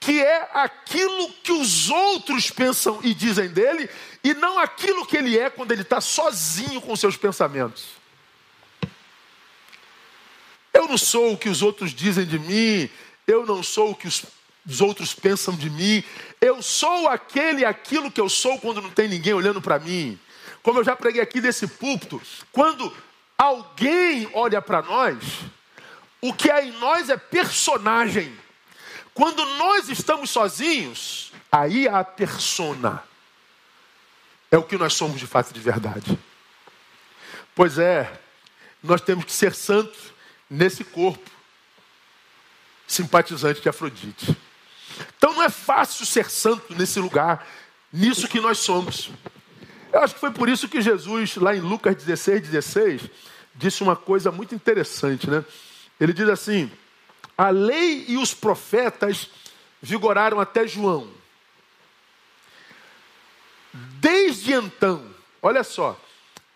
[0.02, 3.88] que é aquilo que os outros pensam e dizem dele,
[4.24, 7.84] e não aquilo que ele é quando ele está sozinho com seus pensamentos.
[10.74, 12.90] Eu não sou o que os outros dizem de mim,
[13.28, 14.24] eu não sou o que os,
[14.66, 16.02] os outros pensam de mim,
[16.40, 20.18] eu sou aquele aquilo que eu sou quando não tem ninguém olhando para mim.
[20.64, 22.92] Como eu já preguei aqui desse púlpito, quando
[23.38, 25.16] alguém olha para nós,
[26.20, 28.41] o que é em nós é personagem.
[29.14, 33.02] Quando nós estamos sozinhos, aí a persona.
[34.50, 36.18] É o que nós somos de fato de verdade.
[37.54, 38.20] Pois é,
[38.82, 40.12] nós temos que ser santos
[40.48, 41.30] nesse corpo
[42.86, 44.36] simpatizante de Afrodite.
[45.16, 47.46] Então não é fácil ser santo nesse lugar,
[47.90, 49.10] nisso que nós somos.
[49.92, 53.02] Eu acho que foi por isso que Jesus, lá em Lucas 16, 16,
[53.54, 55.44] disse uma coisa muito interessante, né?
[56.00, 56.70] Ele diz assim:
[57.42, 59.28] a lei e os profetas
[59.80, 61.12] vigoraram até João.
[63.72, 66.00] Desde então, olha só,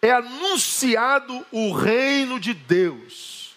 [0.01, 3.57] é anunciado o reino de Deus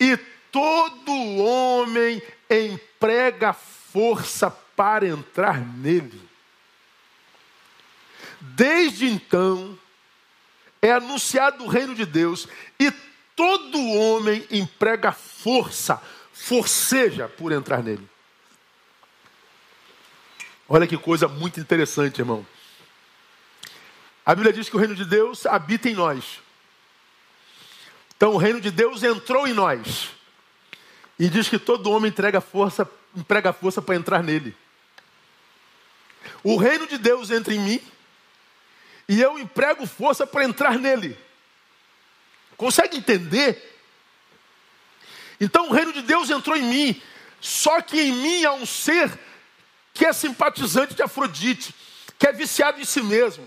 [0.00, 0.16] e
[0.50, 6.28] todo homem emprega força para entrar nele.
[8.40, 9.78] Desde então,
[10.82, 12.48] é anunciado o reino de Deus
[12.80, 12.90] e
[13.36, 16.02] todo homem emprega força,
[16.38, 18.08] forceja por entrar nele.
[20.68, 22.46] Olha que coisa muito interessante, irmão.
[24.24, 26.40] A Bíblia diz que o reino de Deus habita em nós.
[28.16, 30.10] Então o reino de Deus entrou em nós.
[31.18, 34.56] E diz que todo homem entrega força, emprega força para entrar nele.
[36.44, 37.82] O reino de Deus entra em mim
[39.08, 41.18] e eu emprego força para entrar nele.
[42.56, 43.77] Consegue entender?
[45.40, 47.02] Então o reino de Deus entrou em mim,
[47.40, 49.10] só que em mim há um ser
[49.94, 51.74] que é simpatizante de Afrodite,
[52.18, 53.46] que é viciado em si mesmo,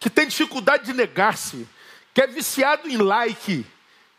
[0.00, 1.68] que tem dificuldade de negar-se,
[2.14, 3.64] que é viciado em like,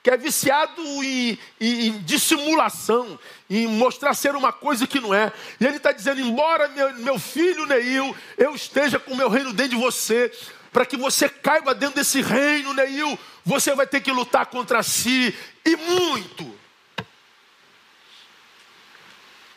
[0.04, 3.18] que é viciado em, em, em, dissimulação,
[3.50, 5.32] em mostrar ser uma coisa que não é.
[5.60, 9.54] E ele está dizendo: embora meu, meu filho Neil, eu esteja com o meu reino
[9.54, 10.32] dentro de você,
[10.74, 15.34] para que você caiba dentro desse reino, Neil, você vai ter que lutar contra si
[15.64, 16.63] e muito.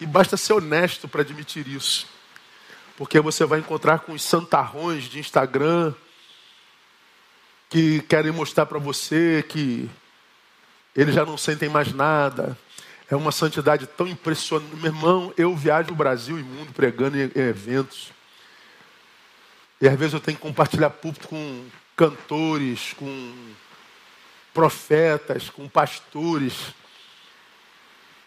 [0.01, 2.07] E basta ser honesto para admitir isso,
[2.97, 5.95] porque você vai encontrar com os santarrões de Instagram
[7.71, 9.89] que querem mostrar para você que
[10.95, 12.57] eles já não sentem mais nada.
[13.09, 14.75] É uma santidade tão impressionante.
[14.77, 18.11] Meu irmão, eu viajo o Brasil e o mundo pregando em, eventos.
[19.81, 23.35] E às vezes eu tenho que compartilhar púlpito com cantores, com
[24.53, 26.75] profetas, com pastores,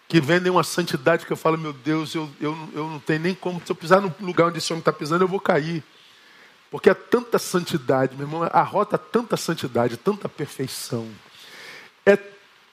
[0.09, 3.35] que vendem uma santidade que eu falo, meu Deus, eu, eu, eu não tenho nem
[3.35, 5.83] como, se eu pisar no lugar onde esse homem está pisando, eu vou cair.
[6.71, 11.07] Porque é tanta santidade, meu irmão, arrota tanta santidade, tanta perfeição.
[12.03, 12.17] É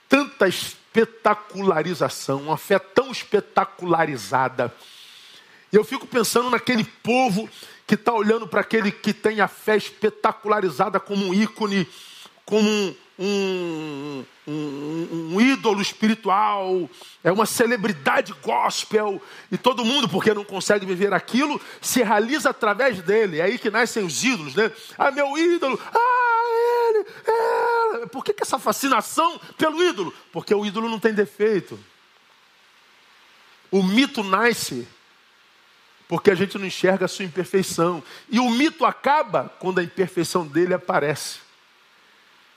[0.09, 4.73] tanta espetacularização, uma fé tão espetacularizada,
[5.71, 7.47] E eu fico pensando naquele povo
[7.85, 11.87] que está olhando para aquele que tem a fé espetacularizada como um ícone,
[12.45, 16.89] como um, um, um, um, ídolo espiritual,
[17.23, 23.01] é uma celebridade gospel, e todo mundo, porque não consegue viver aquilo, se realiza através
[23.01, 23.39] dele.
[23.39, 24.71] É aí que nascem os ídolos, né?
[24.97, 28.07] Ah, meu ídolo, ah, ele, ela.
[28.07, 30.13] Por que, que essa fascinação pelo ídolo?
[30.31, 31.79] Porque o ídolo não tem defeito.
[33.71, 34.87] O mito nasce
[36.07, 38.01] porque a gente não enxerga a sua imperfeição.
[38.29, 41.46] E o mito acaba quando a imperfeição dele aparece.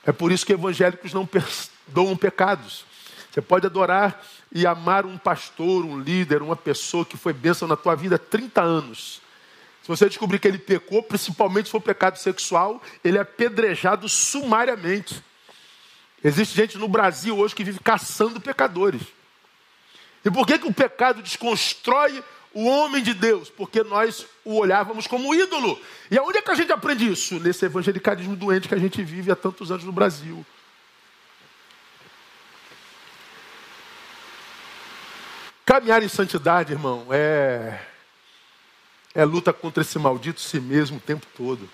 [0.05, 2.85] É por isso que evangélicos não perdoam pecados.
[3.31, 7.77] Você pode adorar e amar um pastor, um líder, uma pessoa que foi bênção na
[7.77, 9.21] tua vida há 30 anos.
[9.81, 15.23] Se você descobrir que ele pecou, principalmente se for pecado sexual, ele é apedrejado sumariamente.
[16.23, 19.01] Existe gente no Brasil hoje que vive caçando pecadores.
[20.23, 25.07] E por que, que o pecado desconstrói o homem de Deus, porque nós o olhávamos
[25.07, 25.79] como ídolo.
[26.09, 27.39] E aonde é que a gente aprende isso?
[27.39, 30.45] Nesse evangelicalismo doente que a gente vive há tantos anos no Brasil.
[35.65, 37.79] Caminhar em santidade, irmão, é
[39.13, 41.69] é luta contra esse maldito si mesmo o tempo todo.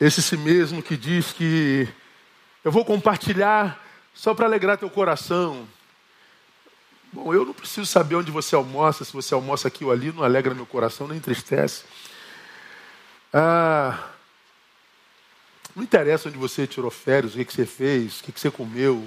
[0.00, 1.88] Esse si mesmo que diz que
[2.64, 5.68] eu vou compartilhar só para alegrar teu coração.
[7.12, 10.22] Bom, eu não preciso saber onde você almoça, se você almoça aqui ou ali, não
[10.22, 11.84] alegra meu coração, nem entristece.
[13.32, 14.10] Ah,
[15.74, 19.06] não interessa onde você tirou férias, o que, você fez, o que, que você comeu,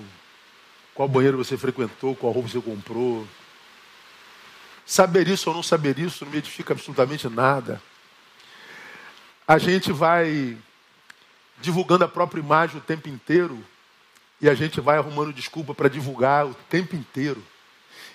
[0.95, 3.27] qual banheiro você frequentou, qual roupa você comprou.
[4.85, 7.81] Saber isso ou não saber isso não me edifica absolutamente nada.
[9.47, 10.57] A gente vai
[11.59, 13.63] divulgando a própria imagem o tempo inteiro
[14.41, 17.43] e a gente vai arrumando desculpa para divulgar o tempo inteiro.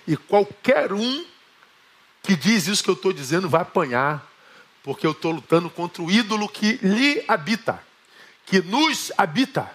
[0.07, 1.25] E qualquer um
[2.23, 4.25] que diz isso que eu estou dizendo vai apanhar,
[4.81, 7.83] porque eu estou lutando contra o ídolo que lhe habita,
[8.45, 9.69] que nos habita.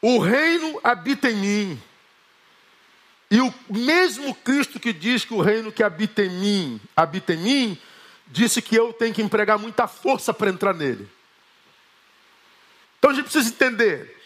[0.00, 1.82] O reino habita em mim.
[3.30, 7.36] E o mesmo Cristo que diz que o reino que habita em mim, habita em
[7.36, 7.78] mim,
[8.26, 11.08] disse que eu tenho que empregar muita força para entrar nele.
[12.98, 14.19] Então a gente precisa entender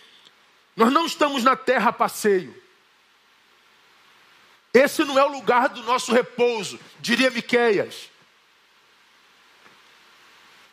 [0.76, 2.62] nós não estamos na terra a passeio.
[4.72, 8.10] Esse não é o lugar do nosso repouso, diria Miqueias.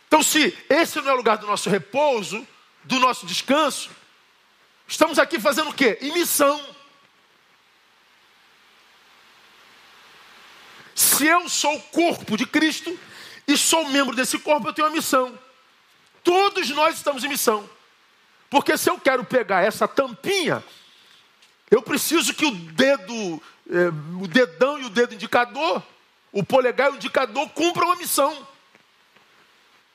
[0.07, 2.45] Então, se esse não é o lugar do nosso repouso,
[2.83, 3.91] do nosso descanso,
[4.87, 5.99] estamos aqui fazendo o quê?
[6.01, 6.59] Em missão.
[10.95, 12.99] Se eu sou o corpo de Cristo
[13.47, 15.37] e sou membro desse corpo, eu tenho uma missão.
[16.23, 17.69] Todos nós estamos em missão.
[18.51, 20.61] Porque se eu quero pegar essa tampinha,
[21.71, 23.87] eu preciso que o dedo, é,
[24.21, 25.81] o dedão e o dedo indicador,
[26.33, 28.45] o polegar e o indicador cumpram a missão.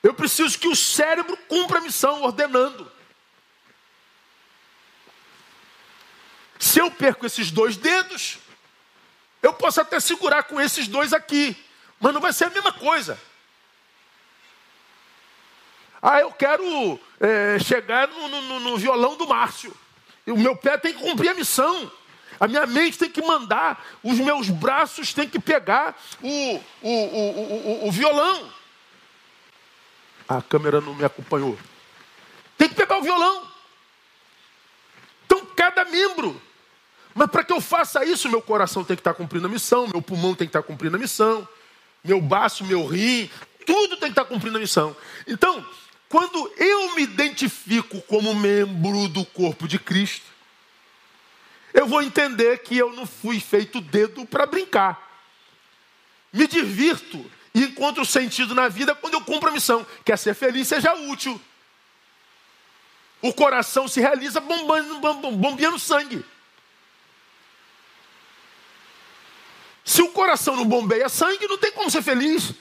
[0.02, 2.90] Eu preciso que o cérebro cumpra a missão, ordenando.
[6.58, 8.38] Se eu perco esses dois dedos,
[9.42, 11.54] eu posso até segurar com esses dois aqui,
[12.00, 13.20] mas não vai ser a mesma coisa.
[16.08, 19.76] Ah, eu quero é, chegar no, no, no violão do Márcio.
[20.24, 21.90] O meu pé tem que cumprir a missão.
[22.38, 27.88] A minha mente tem que mandar, os meus braços têm que pegar o, o, o,
[27.88, 28.52] o, violão.
[30.28, 31.58] A câmera não me acompanhou.
[32.56, 33.50] Tem que pegar o violão.
[35.24, 36.40] Então, cada membro.
[37.16, 40.00] Mas para que eu faça isso, meu coração tem que estar cumprindo a missão, meu
[40.00, 41.48] pulmão tem que estar cumprindo a missão,
[42.04, 43.28] meu baço, meu rim,
[43.66, 44.96] tudo tem que estar cumprindo a missão.
[45.26, 45.66] Então,
[46.08, 50.24] quando eu me identifico como membro do corpo de Cristo,
[51.74, 55.02] eu vou entender que eu não fui feito dedo para brincar.
[56.32, 59.86] Me divirto e encontro sentido na vida quando eu cumpro a missão.
[60.04, 61.40] Quer ser feliz, seja útil.
[63.20, 65.00] O coração se realiza bombando,
[65.32, 66.24] bombeando sangue.
[69.84, 72.52] Se o coração não bombeia sangue, não tem como ser feliz.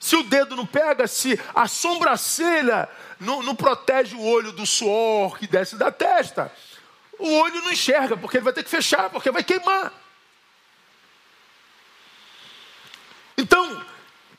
[0.00, 2.88] Se o dedo não pega, se a sobrancelha
[3.20, 6.50] não, não protege o olho do suor que desce da testa,
[7.18, 9.92] o olho não enxerga, porque ele vai ter que fechar, porque vai queimar.
[13.36, 13.84] Então,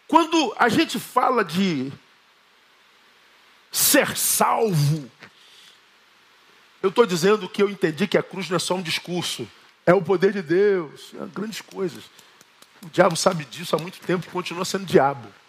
[0.07, 1.93] quando a gente fala de
[3.72, 5.09] ser salvo,
[6.82, 9.47] eu estou dizendo que eu entendi que a cruz não é só um discurso,
[9.86, 12.03] é o poder de Deus, é grandes coisas.
[12.82, 15.41] O diabo sabe disso há muito tempo e continua sendo diabo.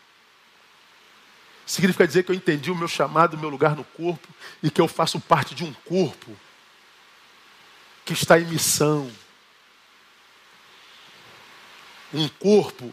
[1.66, 4.28] Significa dizer que eu entendi o meu chamado, o meu lugar no corpo
[4.62, 6.36] e que eu faço parte de um corpo.
[8.04, 9.10] que está em missão.
[12.12, 12.92] Um corpo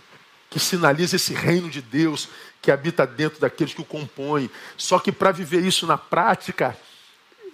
[0.49, 2.29] que sinaliza esse reino de Deus
[2.61, 4.49] que habita dentro daqueles que o compõem.
[4.77, 6.77] Só que para viver isso na prática,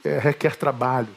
[0.04, 1.16] é, requer trabalho.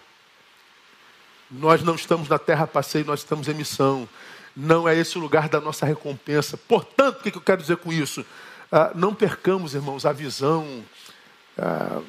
[1.51, 4.09] Nós não estamos na terra passeio, nós estamos em missão.
[4.55, 6.57] Não é esse o lugar da nossa recompensa.
[6.57, 8.25] Portanto, o que eu quero dizer com isso?
[8.71, 10.85] Ah, não percamos, irmãos, a visão
[11.57, 12.03] ah,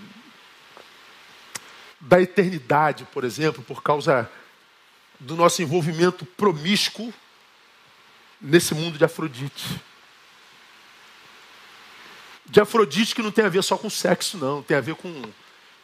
[1.99, 4.29] da eternidade, por exemplo, por causa
[5.19, 7.13] do nosso envolvimento promíscuo
[8.41, 9.81] nesse mundo de Afrodite.
[12.45, 15.21] De Afrodite que não tem a ver só com sexo, não, tem a ver com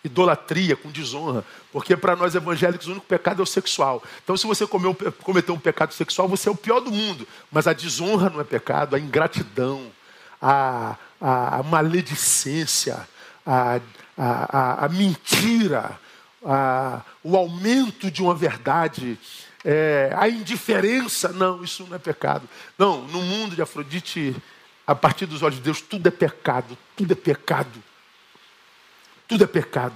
[0.04, 1.44] idolatria, com desonra.
[1.72, 4.04] Porque para nós evangélicos o único pecado é o sexual.
[4.24, 7.28] Então, se você cometeu um pecado sexual, você é o pior do mundo.
[7.52, 9.92] Mas a desonra não é pecado, a ingratidão,
[10.46, 13.08] a, a, a maledicência,
[13.44, 13.80] a,
[14.16, 16.00] a, a mentira,
[17.24, 19.20] o aumento de uma verdade,
[19.64, 22.48] é, a indiferença, não, isso não é pecado.
[22.78, 24.36] Não, no mundo de Afrodite,
[24.86, 27.84] a partir dos olhos de Deus, tudo é pecado, tudo é pecado.
[29.28, 29.96] Tudo é pecado.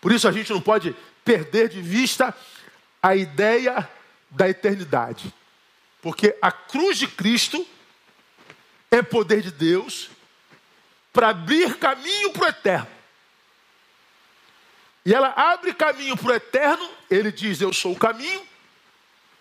[0.00, 0.94] Por isso a gente não pode
[1.24, 2.32] perder de vista
[3.02, 3.88] a ideia
[4.30, 5.34] da eternidade.
[6.00, 7.66] Porque a cruz de Cristo
[8.92, 10.10] é poder de Deus
[11.12, 12.88] para abrir caminho para o eterno.
[15.04, 18.40] E ela abre caminho para o eterno, ele diz: Eu sou o caminho.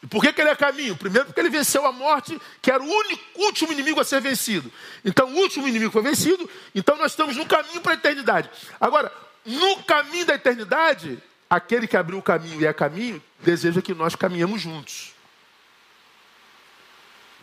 [0.01, 0.95] E por que, que ele é caminho?
[0.95, 4.71] Primeiro, porque ele venceu a morte, que era o único, último inimigo a ser vencido.
[5.05, 8.49] Então, o último inimigo foi vencido, então nós estamos no caminho para a eternidade.
[8.79, 9.11] Agora,
[9.45, 14.15] no caminho da eternidade, aquele que abriu o caminho e é caminho, deseja que nós
[14.15, 15.13] caminhamos juntos.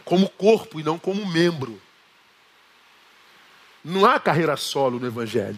[0.05, 1.81] Como corpo e não como membro.
[3.89, 5.57] Não há carreira solo no Evangelho.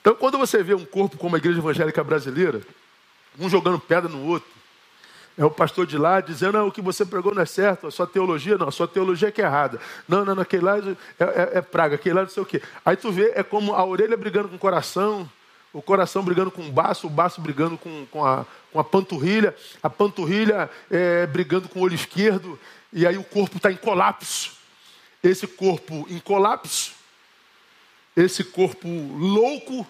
[0.00, 2.60] Então, quando você vê um corpo como a igreja evangélica brasileira,
[3.38, 4.50] um jogando pedra no outro,
[5.36, 7.92] é o pastor de lá dizendo: ah, o que você pregou não é certo, a
[7.92, 9.80] sua teologia não, a sua teologia é que é errada.
[10.08, 10.82] Não, não, não aquele lá é,
[11.20, 12.60] é, é praga, aquele lá não sei o quê.
[12.84, 15.30] Aí tu vê, é como a orelha brigando com o coração,
[15.72, 19.54] o coração brigando com o baço, o baço brigando com, com, a, com a panturrilha,
[19.80, 22.58] a panturrilha é, brigando com o olho esquerdo,
[22.92, 24.57] e aí o corpo está em colapso.
[25.22, 26.98] Esse corpo em colapso
[28.18, 29.86] esse corpo louco,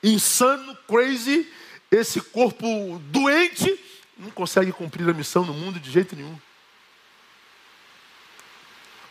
[0.00, 1.50] insano, crazy,
[1.90, 3.78] esse corpo doente,
[4.16, 6.38] não consegue cumprir a missão no mundo de jeito nenhum.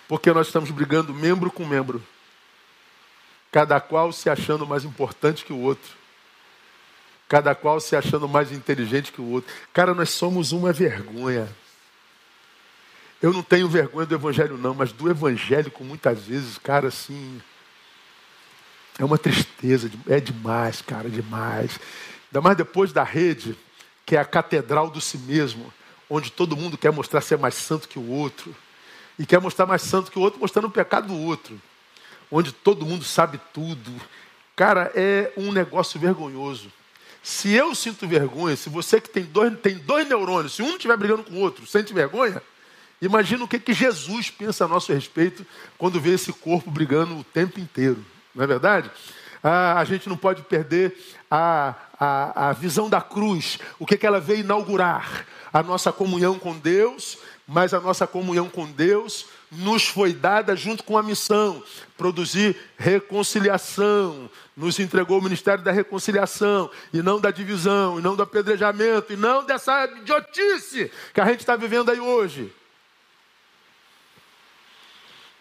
[0.07, 2.01] Porque nós estamos brigando membro com membro,
[3.51, 5.91] cada qual se achando mais importante que o outro,
[7.27, 9.53] cada qual se achando mais inteligente que o outro.
[9.73, 11.53] Cara, nós somos uma vergonha.
[13.21, 17.39] Eu não tenho vergonha do evangelho, não, mas do evangélico, muitas vezes, cara, assim.
[18.97, 21.79] É uma tristeza, é demais, cara, demais.
[22.29, 23.55] Ainda mais depois da rede,
[24.05, 25.71] que é a catedral do si mesmo,
[26.09, 28.55] onde todo mundo quer mostrar ser mais santo que o outro.
[29.19, 31.61] E quer mostrar mais santo que o outro, mostrando o pecado do outro.
[32.31, 33.91] Onde todo mundo sabe tudo.
[34.55, 36.71] Cara, é um negócio vergonhoso.
[37.21, 40.97] Se eu sinto vergonha, se você que tem dois, tem dois neurônios, se um estiver
[40.97, 42.41] brigando com o outro, sente vergonha,
[43.01, 45.45] imagina o que, que Jesus pensa a nosso respeito
[45.77, 48.05] quando vê esse corpo brigando o tempo inteiro.
[48.33, 48.89] Não é verdade?
[49.43, 50.95] Ah, a gente não pode perder
[51.29, 55.25] a, a, a visão da cruz, o que, que ela veio inaugurar.
[55.51, 60.83] A nossa comunhão com Deus, mas a nossa comunhão com Deus nos foi dada junto
[60.83, 61.61] com a missão,
[61.97, 64.29] produzir reconciliação.
[64.55, 69.17] Nos entregou o ministério da reconciliação, e não da divisão, e não do apedrejamento, e
[69.17, 72.53] não dessa idiotice que a gente está vivendo aí hoje.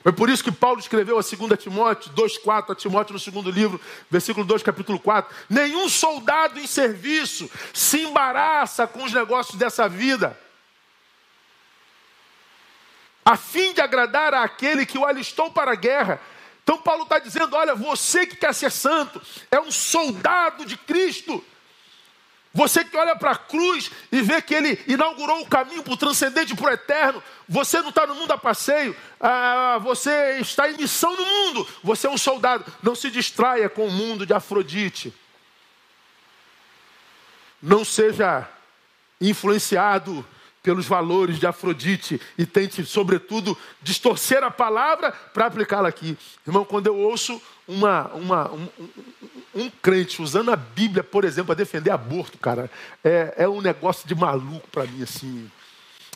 [0.03, 3.79] Foi por isso que Paulo escreveu a 2 Timóteo 2,4, a Timóteo no segundo livro,
[4.11, 5.35] versículo 2, capítulo 4.
[5.49, 10.39] Nenhum soldado em serviço se embaraça com os negócios dessa vida,
[13.23, 16.21] a fim de agradar àquele que o alistou para a guerra.
[16.63, 19.21] Então Paulo está dizendo: olha, você que quer ser santo,
[19.51, 21.45] é um soldado de Cristo.
[22.53, 25.97] Você que olha para a cruz e vê que ele inaugurou o caminho para o
[25.97, 30.77] transcendente, para o eterno, você não está no mundo a passeio, ah, você está em
[30.77, 32.65] missão no mundo, você é um soldado.
[32.83, 35.15] Não se distraia com o mundo de Afrodite.
[37.63, 38.49] Não seja
[39.21, 40.27] influenciado
[40.63, 46.19] pelos valores de Afrodite e tente, sobretudo, distorcer a palavra para aplicá-la aqui.
[46.47, 48.69] Irmão, quando eu ouço uma, uma, um,
[49.55, 52.71] um, crente usando a Bíblia, por exemplo, para defender aborto, cara,
[53.03, 55.51] é, é um negócio de maluco para mim, assim.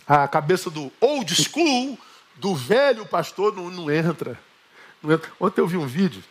[0.06, 1.98] A cabeça do old school,
[2.36, 4.38] do velho pastor, não, não, entra,
[5.02, 5.30] não entra.
[5.40, 6.22] Ontem eu vi um vídeo.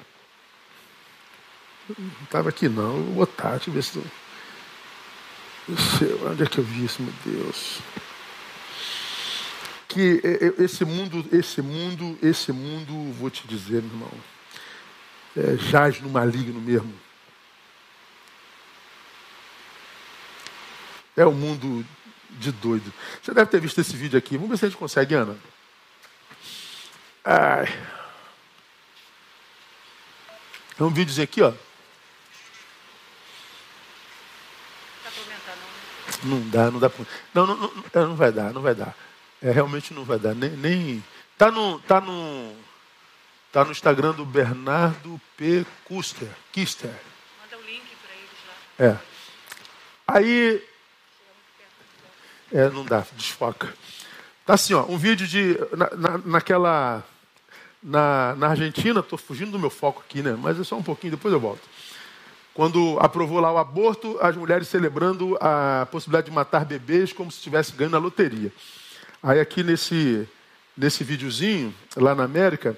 [1.98, 4.02] Não estava aqui não, vou botar, deixa eu ver se.
[6.30, 7.80] Onde é que eu vi isso, meu Deus?
[9.88, 10.22] Que
[10.60, 14.12] esse mundo, esse mundo, esse mundo, vou te dizer, meu irmão,
[15.36, 16.94] é, jaz no maligno mesmo.
[21.16, 21.86] É um mundo
[22.32, 22.92] de doido.
[23.22, 24.36] Você deve ter visto esse vídeo aqui.
[24.36, 25.38] Vamos ver se a gente consegue, Ana.
[27.24, 27.68] Ai.
[30.80, 31.54] É um videozinho aqui, ó.
[36.24, 36.92] Não dá, não dá.
[37.34, 38.96] Não, não, não, é, não vai dar, não vai dar.
[39.42, 40.34] É, realmente não vai dar.
[40.34, 41.04] Nem, nem...
[41.38, 42.56] Tá no, tá no,
[43.54, 45.66] tá no Instagram do Bernardo P.
[45.86, 46.28] Kuster.
[46.52, 46.90] Kister.
[46.90, 48.86] Manda o link para eles lá.
[48.86, 48.98] É.
[50.06, 50.64] Aí,
[52.52, 53.74] é, não dá, desfoca.
[54.46, 57.02] Tá assim, ó, um vídeo de na, na, naquela
[57.82, 60.36] na, na Argentina, estou fugindo do meu foco aqui, né?
[60.38, 61.62] Mas é só um pouquinho, depois eu volto
[62.54, 67.38] quando aprovou lá o aborto, as mulheres celebrando a possibilidade de matar bebês como se
[67.38, 68.52] estivesse ganhando na loteria.
[69.22, 70.28] Aí aqui nesse,
[70.78, 72.78] nesse videozinho, lá na América,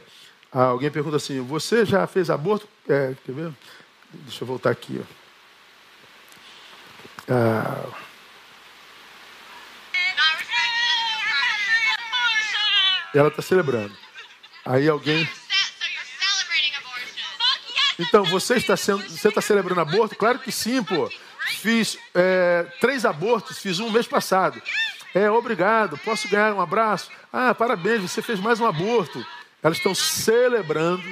[0.64, 2.68] alguém pergunta assim, você já fez aborto?
[2.88, 3.52] É, quer ver?
[4.12, 5.02] Deixa eu voltar aqui.
[5.02, 5.26] Ó.
[7.28, 7.86] Ah,
[13.14, 13.96] ela está celebrando.
[14.66, 15.28] Aí alguém
[17.98, 20.16] então, você está, sendo, você está celebrando aborto?
[20.16, 21.10] Claro que sim, pô.
[21.62, 24.62] Fiz é, três abortos, fiz um mês passado.
[25.14, 27.10] É, obrigado, posso ganhar um abraço?
[27.32, 29.26] Ah, parabéns, você fez mais um aborto.
[29.62, 31.04] Elas estão celebrando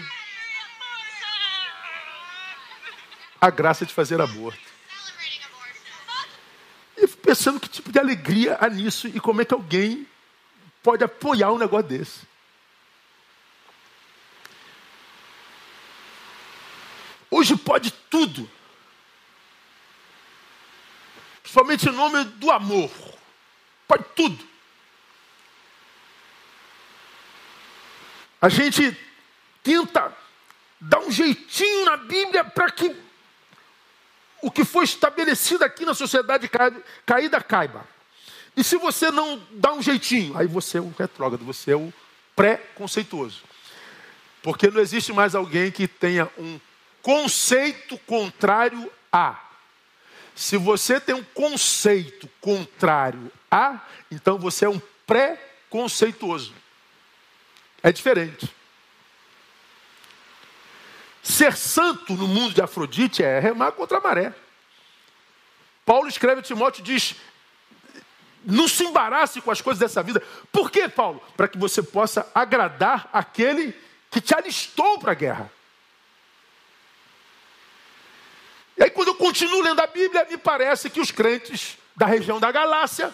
[3.41, 4.61] a graça de fazer aborto.
[6.95, 10.07] E pensando que tipo de alegria há nisso e como é que alguém
[10.81, 12.21] pode apoiar um negócio desse.
[17.29, 18.49] Hoje pode tudo.
[21.43, 22.91] Somente em nome do amor.
[23.87, 24.52] Pode tudo.
[28.43, 28.93] A gente
[29.63, 30.13] tenta
[30.77, 32.93] dar um jeitinho na Bíblia para que
[34.41, 36.51] o que foi estabelecido aqui na sociedade
[37.05, 37.87] caída caiba.
[38.57, 41.93] E se você não dá um jeitinho, aí você é um retrógrado, você é o
[42.35, 43.43] pré-conceituoso.
[44.41, 46.59] Porque não existe mais alguém que tenha um
[47.01, 49.41] conceito contrário a.
[50.35, 53.79] Se você tem um conceito contrário a,
[54.11, 56.61] então você é um pré-conceituoso.
[57.83, 58.49] É diferente.
[61.21, 64.33] Ser santo no mundo de Afrodite é remar contra a maré.
[65.85, 67.15] Paulo escreve a Timóteo e diz:
[68.45, 70.21] não se embarace com as coisas dessa vida.
[70.51, 71.21] Por quê, Paulo?
[71.35, 73.73] Para que você possa agradar aquele
[74.09, 75.51] que te alistou para a guerra.
[78.77, 82.39] E aí, quando eu continuo lendo a Bíblia, me parece que os crentes da região
[82.39, 83.13] da Galácia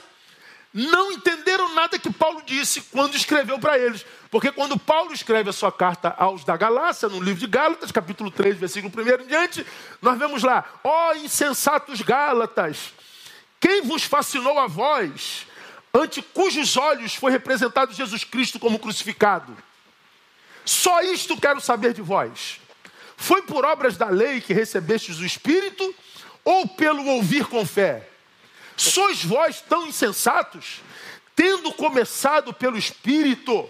[0.74, 4.06] não entenderam nada que Paulo disse quando escreveu para eles.
[4.30, 8.30] Porque quando Paulo escreve a sua carta aos da Galácia, no livro de Gálatas, capítulo
[8.30, 9.66] 3, versículo 1 em diante,
[10.02, 12.94] nós vemos lá: ó oh, insensatos Gálatas,
[13.60, 15.48] quem vos fascinou a vós,
[15.94, 19.58] ante cujos olhos foi representado Jesus Cristo como crucificado?
[20.64, 22.60] Só isto quero saber de vós.
[23.18, 25.96] Foi por obras da lei que recebestes o Espírito
[26.46, 28.09] ou pelo ouvir com fé?
[28.80, 30.82] Sois vós tão insensatos,
[31.36, 33.70] tendo começado pelo Espírito,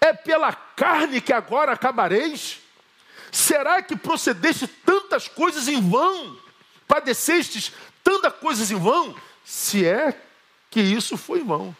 [0.00, 2.58] é pela carne que agora acabareis?
[3.30, 6.36] Será que procedeste tantas coisas em vão?
[6.88, 7.72] Padecestes
[8.02, 9.14] tantas coisas em vão?
[9.44, 10.20] Se é
[10.72, 11.76] que isso foi em vão.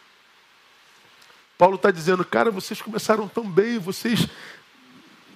[1.57, 4.25] Paulo está dizendo, cara, vocês começaram tão bem, vocês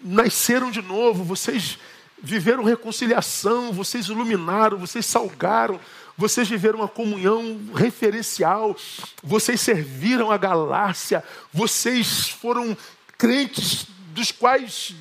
[0.02, 1.78] nasceram de novo, vocês
[2.24, 5.78] viveram reconciliação, vocês iluminaram, vocês salgaram,
[6.18, 8.76] vocês viveram uma comunhão referencial,
[9.24, 12.78] vocês serviram a galáxia, vocês foram
[13.18, 14.94] crentes dos quais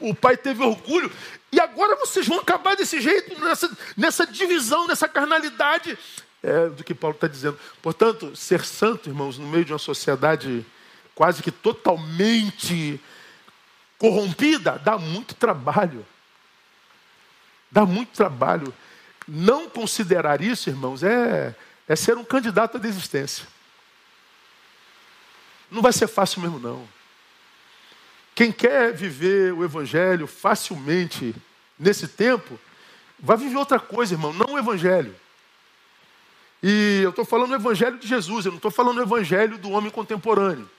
[0.00, 1.10] o Pai teve orgulho,
[1.52, 5.98] e agora vocês vão acabar desse jeito, nessa, nessa divisão, nessa carnalidade.
[6.42, 7.58] É do que Paulo está dizendo.
[7.80, 10.64] Portanto, ser santo, irmãos, no meio de uma sociedade
[11.14, 12.98] quase que totalmente
[13.98, 16.04] corrompida, dá muito trabalho.
[17.70, 18.74] Dá muito trabalho.
[19.26, 21.54] Não considerar isso, irmãos, é,
[21.88, 23.46] é ser um candidato à desistência.
[25.70, 26.88] Não vai ser fácil mesmo, não.
[28.34, 31.34] Quem quer viver o Evangelho facilmente
[31.78, 32.58] nesse tempo,
[33.18, 35.14] vai viver outra coisa, irmão, não o Evangelho.
[36.62, 39.70] E eu estou falando do Evangelho de Jesus, eu não estou falando do Evangelho do
[39.70, 40.70] homem contemporâneo.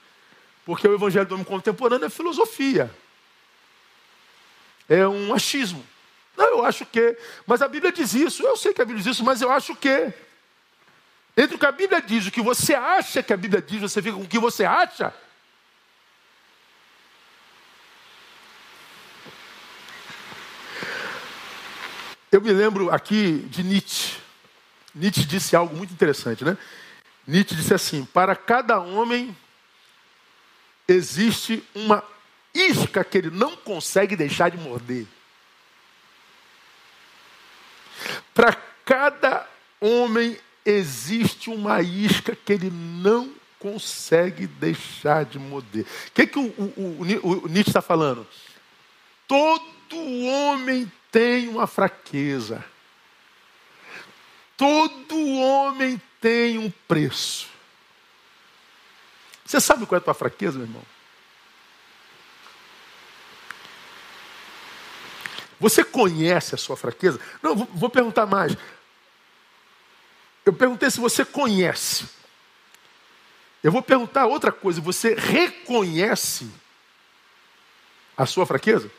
[0.64, 2.90] Porque o Evangelho do homem contemporâneo é filosofia
[4.88, 5.84] é um achismo.
[6.36, 7.16] Não, eu acho que.
[7.46, 8.42] Mas a Bíblia diz isso.
[8.42, 10.12] Eu sei que a Bíblia diz isso, mas eu acho que.
[11.36, 13.80] Entre o que a Bíblia diz e o que você acha que a Bíblia diz,
[13.80, 15.12] você fica com o que você acha.
[22.30, 24.18] Eu me lembro aqui de Nietzsche.
[24.94, 26.56] Nietzsche disse algo muito interessante, né?
[27.26, 29.36] Nietzsche disse assim: para cada homem
[30.86, 32.02] existe uma
[32.52, 35.06] isca que ele não consegue deixar de morder.
[38.32, 38.52] Para
[38.84, 39.46] cada
[39.80, 45.84] homem existe uma isca que ele não consegue deixar de morder.
[45.84, 48.26] O que, que o, o, o, o Nietzsche está falando?
[49.26, 49.96] Todo
[50.26, 52.64] homem tem uma fraqueza.
[54.56, 57.48] Todo homem tem um preço.
[59.44, 60.93] Você sabe qual é a tua fraqueza, meu irmão?
[65.60, 67.18] Você conhece a sua fraqueza?
[67.42, 68.56] Não, vou, vou perguntar mais.
[70.44, 72.06] Eu perguntei se você conhece.
[73.62, 74.80] Eu vou perguntar outra coisa.
[74.80, 76.50] Você reconhece
[78.16, 78.90] a sua fraqueza?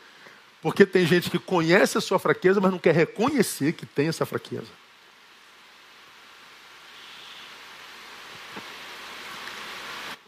[0.60, 4.26] Porque tem gente que conhece a sua fraqueza, mas não quer reconhecer que tem essa
[4.26, 4.66] fraqueza.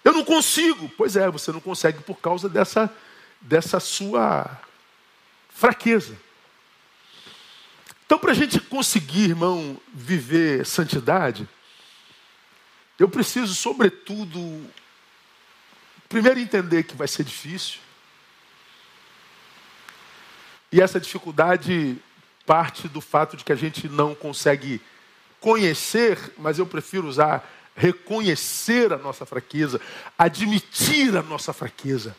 [0.05, 0.89] Eu não consigo.
[0.97, 2.89] Pois é, você não consegue por causa dessa,
[3.41, 4.59] dessa sua
[5.59, 6.17] fraqueza.
[8.07, 11.49] Então, para a gente conseguir, irmão, viver santidade,
[12.97, 14.39] eu preciso, sobretudo,
[16.09, 17.81] primeiro entender que vai ser difícil.
[20.71, 21.99] E essa dificuldade
[22.47, 24.81] parte do fato de que a gente não consegue
[25.41, 29.81] conhecer, mas eu prefiro usar reconhecer a nossa fraqueza,
[30.17, 32.17] admitir a nossa fraqueza.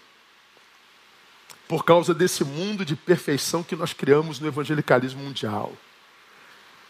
[1.70, 5.72] Por causa desse mundo de perfeição que nós criamos no evangelicalismo mundial.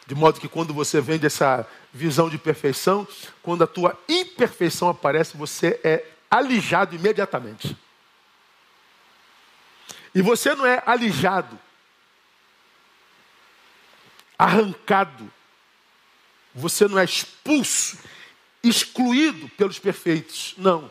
[0.07, 3.05] De modo que quando você vende essa visão de perfeição,
[3.43, 7.75] quando a tua imperfeição aparece, você é alijado imediatamente.
[10.15, 11.59] E você não é alijado,
[14.37, 15.29] arrancado,
[16.55, 17.99] você não é expulso,
[18.63, 20.55] excluído pelos perfeitos.
[20.57, 20.89] Não.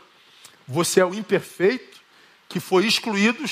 [0.67, 1.99] Você é o imperfeito
[2.51, 3.43] que foi excluído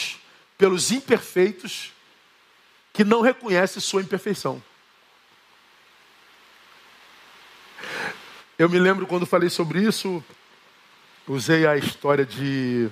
[0.57, 1.93] pelos imperfeitos
[2.93, 4.63] que não reconhecem sua imperfeição.
[8.59, 10.25] Eu me lembro quando falei sobre isso,
[11.29, 12.91] usei a história de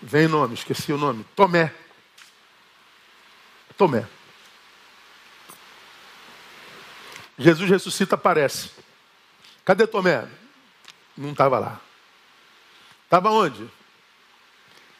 [0.00, 1.24] Vem nome, esqueci o nome.
[1.34, 1.74] Tomé.
[3.76, 4.06] Tomé.
[7.36, 8.70] Jesus ressuscita, aparece.
[9.64, 10.28] Cadê Tomé?
[11.16, 11.80] Não estava lá.
[13.08, 13.66] Estava onde?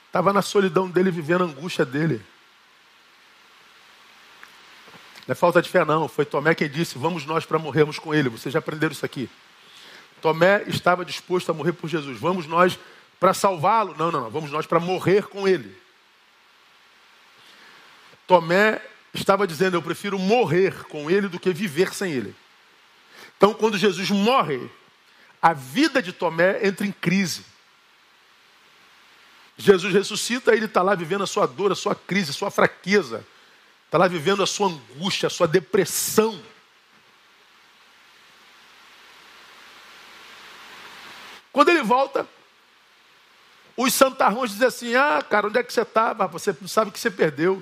[0.06, 2.24] Estava na solidão dele, vivendo a angústia dele.
[5.26, 6.08] Não é falta de fé, não.
[6.08, 8.30] Foi Tomé quem disse: Vamos nós para morrermos com ele.
[8.30, 9.28] Vocês já aprenderam isso aqui.
[10.22, 12.18] Tomé estava disposto a morrer por Jesus.
[12.18, 12.78] Vamos nós
[13.20, 13.94] para salvá-lo.
[13.98, 14.30] Não, não, não.
[14.30, 15.76] Vamos nós para morrer com ele.
[18.26, 18.80] Tomé
[19.12, 22.34] estava dizendo: Eu prefiro morrer com ele do que viver sem ele.
[23.36, 24.70] Então, quando Jesus morre,
[25.42, 27.44] a vida de Tomé entra em crise.
[29.58, 33.26] Jesus ressuscita, ele está lá vivendo a sua dor, a sua crise, a sua fraqueza.
[33.86, 36.40] Está lá vivendo a sua angústia, a sua depressão.
[41.52, 42.28] Quando ele volta,
[43.76, 46.28] os santarrões dizem assim: Ah, cara, onde é que você estava?
[46.28, 47.54] Você não sabe que você perdeu.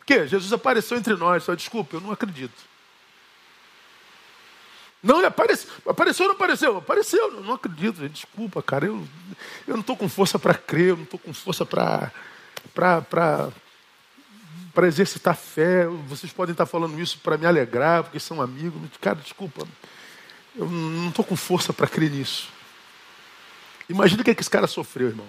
[0.00, 0.26] O quê?
[0.26, 1.44] Jesus apareceu entre nós.
[1.44, 2.75] Só desculpa, eu não acredito.
[5.06, 5.70] Não, ele apareceu.
[5.86, 6.76] Apareceu ou não apareceu?
[6.76, 7.32] Apareceu.
[7.32, 8.08] Eu não acredito.
[8.08, 8.86] Desculpa, cara.
[8.86, 9.06] Eu,
[9.66, 12.12] eu não estou com força para crer, eu não estou com força para
[12.74, 13.52] para
[14.86, 15.86] exercitar fé.
[16.06, 18.90] Vocês podem estar falando isso para me alegrar, porque são amigos.
[19.00, 19.66] Cara, desculpa.
[20.54, 22.50] Eu não estou com força para crer nisso.
[23.88, 25.26] Imagina o que, é que esse cara sofreu, irmão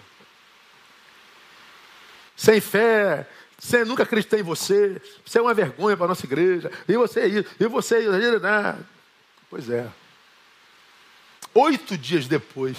[2.37, 3.27] sem fé,
[3.87, 7.27] nunca acreditei em você, você é uma vergonha para a nossa igreja, e você é
[7.27, 8.11] isso, e você é isso.
[9.49, 9.89] Pois é.
[11.53, 12.77] Oito dias depois,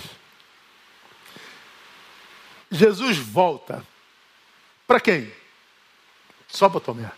[2.71, 3.85] Jesus volta.
[4.87, 5.33] Para quem?
[6.47, 7.11] Só para Tomé.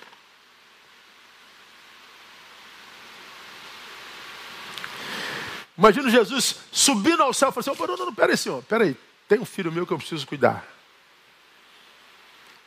[5.76, 8.96] Imagina Jesus subindo ao céu e falando assim: oh, não, não, não, peraí, senhor, peraí,
[9.26, 10.66] tem um filho meu que eu preciso cuidar.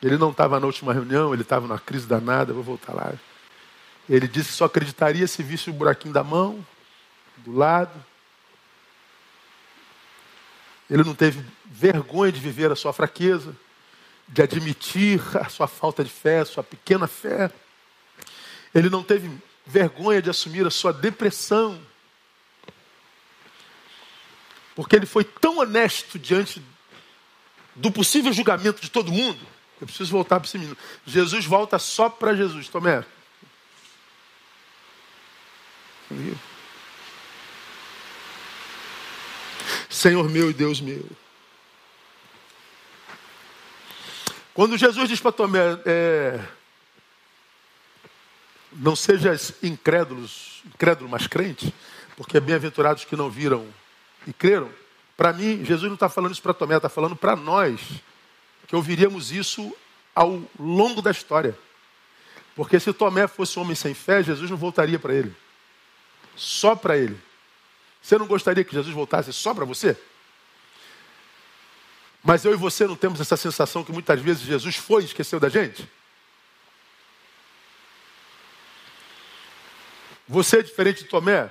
[0.02, 3.14] Ele não estava na última reunião, ele estava na crise danada, vou voltar lá.
[4.10, 6.66] Ele disse que só acreditaria se visse o buraquinho da mão,
[7.38, 8.04] do lado.
[10.90, 13.56] Ele não teve vergonha de viver a sua fraqueza.
[14.28, 17.52] de admitir a sua falta de fé, a sua pequena fé.
[18.74, 19.30] Ele não teve
[19.66, 21.80] vergonha de assumir a sua depressão.
[24.76, 26.64] Porque ele foi tão honesto diante
[27.76, 29.40] do possível julgamento de todo mundo.
[29.80, 30.78] Eu preciso voltar para esse menino.
[31.06, 33.04] Jesus volta só para Jesus, Tomé.
[40.04, 41.02] Senhor meu e Deus meu.
[44.54, 46.46] Quando Jesus diz para Tomé, é,
[48.74, 51.74] não sejas incrédulos, incrédulo, mas crente,
[52.18, 53.66] porque é bem-aventurados que não viram
[54.28, 54.70] e creram.
[55.16, 57.80] Para mim, Jesus não está falando isso para Tomé, está falando para nós,
[58.68, 59.74] que ouviríamos isso
[60.14, 61.58] ao longo da história.
[62.58, 65.34] Porque se Tomé fosse um homem sem fé, Jesus não voltaria para ele.
[66.36, 67.18] Só para ele.
[68.04, 69.98] Você não gostaria que Jesus voltasse só para você?
[72.22, 75.40] Mas eu e você não temos essa sensação que muitas vezes Jesus foi e esqueceu
[75.40, 75.90] da gente?
[80.28, 81.50] Você, diferente de Tomé,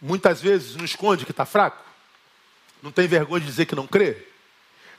[0.00, 1.82] muitas vezes não esconde que está fraco,
[2.82, 4.26] não tem vergonha de dizer que não crê,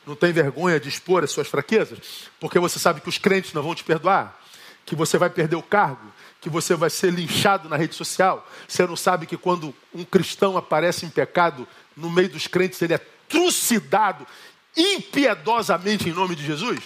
[0.05, 3.61] não tem vergonha de expor as suas fraquezas, porque você sabe que os crentes não
[3.61, 4.39] vão te perdoar,
[4.83, 6.11] que você vai perder o cargo,
[6.45, 8.47] que você vai ser linchado na rede social.
[8.67, 11.67] Você não sabe que quando um cristão aparece em pecado,
[11.97, 14.27] no meio dos crentes ele é trucidado
[14.77, 16.83] impiedosamente em nome de Jesus?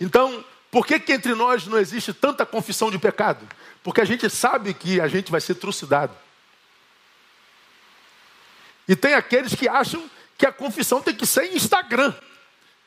[0.00, 3.44] Então, por que, que entre nós não existe tanta confissão de pecado?
[3.82, 6.14] Porque a gente sabe que a gente vai ser trucidado.
[8.86, 12.14] E tem aqueles que acham que a confissão tem que ser em Instagram.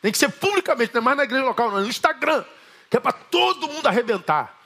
[0.01, 2.45] Tem que ser publicamente, não é mais na igreja local, não, é no Instagram.
[2.89, 4.61] Que é para todo mundo arrebentar.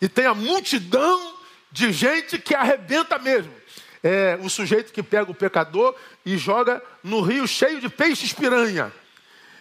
[0.00, 1.36] E tem a multidão
[1.70, 3.60] de gente que arrebenta mesmo
[4.02, 5.94] é, o sujeito que pega o pecador
[6.24, 8.92] e joga no rio cheio de peixes piranha.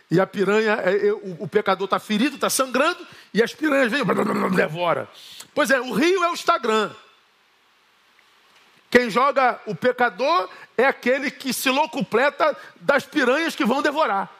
[0.09, 3.91] E a piranha, é, é, o, o, pecador está ferido, está sangrando, e as piranhas
[3.91, 4.01] vêm
[4.55, 5.07] devora.
[5.53, 6.91] Pois é, o rio é o Instagram.
[8.89, 14.33] Quem joga o pecador é aquele que se locupleta das piranhas que vão devorar.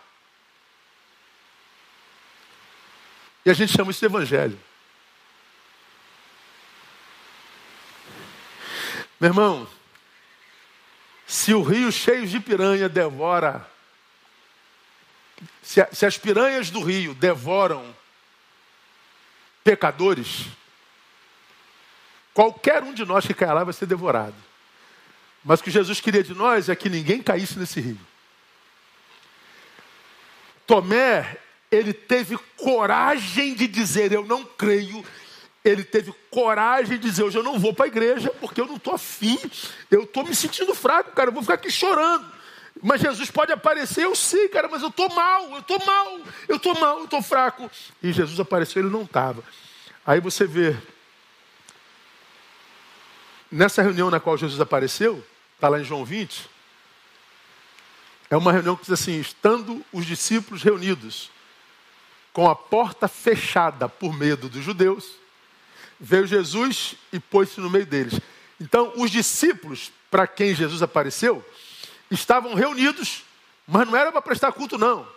[3.46, 4.60] E a gente chama isso de evangelho.
[9.20, 9.68] Meu irmão,
[11.28, 13.70] se o rio cheio de piranha devora,
[15.62, 17.96] se, se as piranhas do rio devoram
[19.64, 20.46] pecadores,
[22.34, 24.36] qualquer um de nós que cair lá vai ser devorado.
[25.44, 28.00] Mas o que Jesus queria de nós é que ninguém caísse nesse rio.
[30.66, 31.38] Tomé,
[31.72, 35.04] ele teve coragem de dizer: Eu não creio
[35.64, 38.78] ele teve coragem de dizer: Hoje eu não vou para a igreja porque eu não
[38.78, 39.38] estou afim,
[39.92, 42.40] eu estou me sentindo fraco, cara, eu vou ficar aqui chorando.
[42.82, 46.56] Mas Jesus pode aparecer, eu sei, cara, mas eu estou mal, eu estou mal, eu
[46.56, 47.70] estou mal, eu estou fraco.
[48.02, 49.44] E Jesus apareceu, ele não estava.
[50.06, 50.78] Aí você vê,
[53.52, 55.24] nessa reunião na qual Jesus apareceu,
[55.56, 56.50] está lá em João 20,
[58.30, 61.30] é uma reunião que diz assim: estando os discípulos reunidos,
[62.32, 65.16] com a porta fechada por medo dos judeus,
[66.00, 68.20] veio Jesus e pôs-se no meio deles.
[68.60, 71.44] Então, os discípulos, para quem Jesus apareceu,
[72.10, 73.24] estavam reunidos,
[73.68, 75.08] mas não era para prestar culto, não.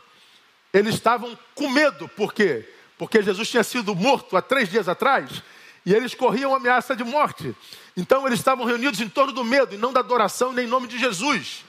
[0.72, 2.68] Eles estavam com medo, por quê?
[2.98, 5.42] Porque Jesus tinha sido morto há três dias atrás
[5.84, 7.54] e eles corriam ameaça de morte.
[7.96, 10.86] Então, eles estavam reunidos em torno do medo e não da adoração, nem em nome
[10.86, 11.64] de Jesus.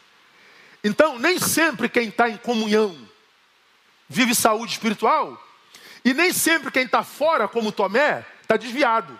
[0.83, 2.95] Então, nem sempre quem está em comunhão
[4.07, 5.41] vive saúde espiritual,
[6.05, 9.19] e nem sempre quem está fora, como Tomé, está desviado.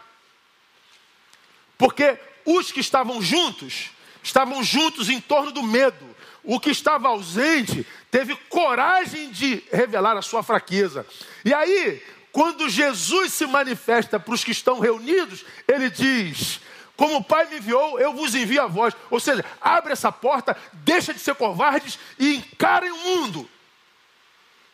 [1.78, 6.13] Porque os que estavam juntos, estavam juntos em torno do medo.
[6.43, 11.05] O que estava ausente teve coragem de revelar a sua fraqueza.
[11.43, 16.59] E aí, quando Jesus se manifesta para os que estão reunidos, ele diz:
[16.97, 18.93] Como o Pai me enviou, eu vos envio a voz.
[19.09, 23.49] Ou seja, abre essa porta, deixa de ser covardes e encarem o mundo.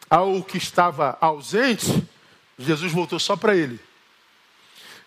[0.10, 2.04] Ao que estava ausente,
[2.58, 3.80] Jesus voltou só para ele.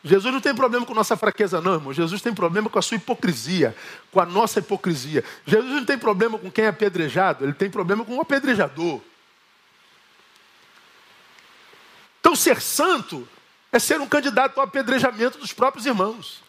[0.05, 1.93] Jesus não tem problema com nossa fraqueza, não, irmão.
[1.93, 3.77] Jesus tem problema com a sua hipocrisia,
[4.11, 5.23] com a nossa hipocrisia.
[5.47, 9.01] Jesus não tem problema com quem é apedrejado, ele tem problema com o apedrejador.
[12.19, 13.29] Então, ser santo
[13.71, 16.43] é ser um candidato ao apedrejamento dos próprios irmãos.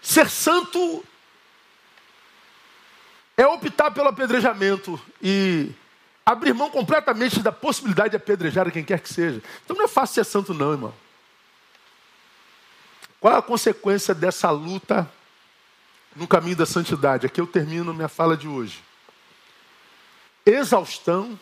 [0.00, 1.04] Ser santo
[3.36, 5.72] é optar pelo apedrejamento e
[6.24, 9.42] abrir mão completamente da possibilidade de apedrejar quem quer que seja.
[9.64, 10.94] Então não é fácil ser santo, não, irmão.
[13.20, 15.10] Qual é a consequência dessa luta
[16.14, 17.26] no caminho da santidade?
[17.26, 18.82] Aqui eu termino minha fala de hoje.
[20.44, 21.38] exaustão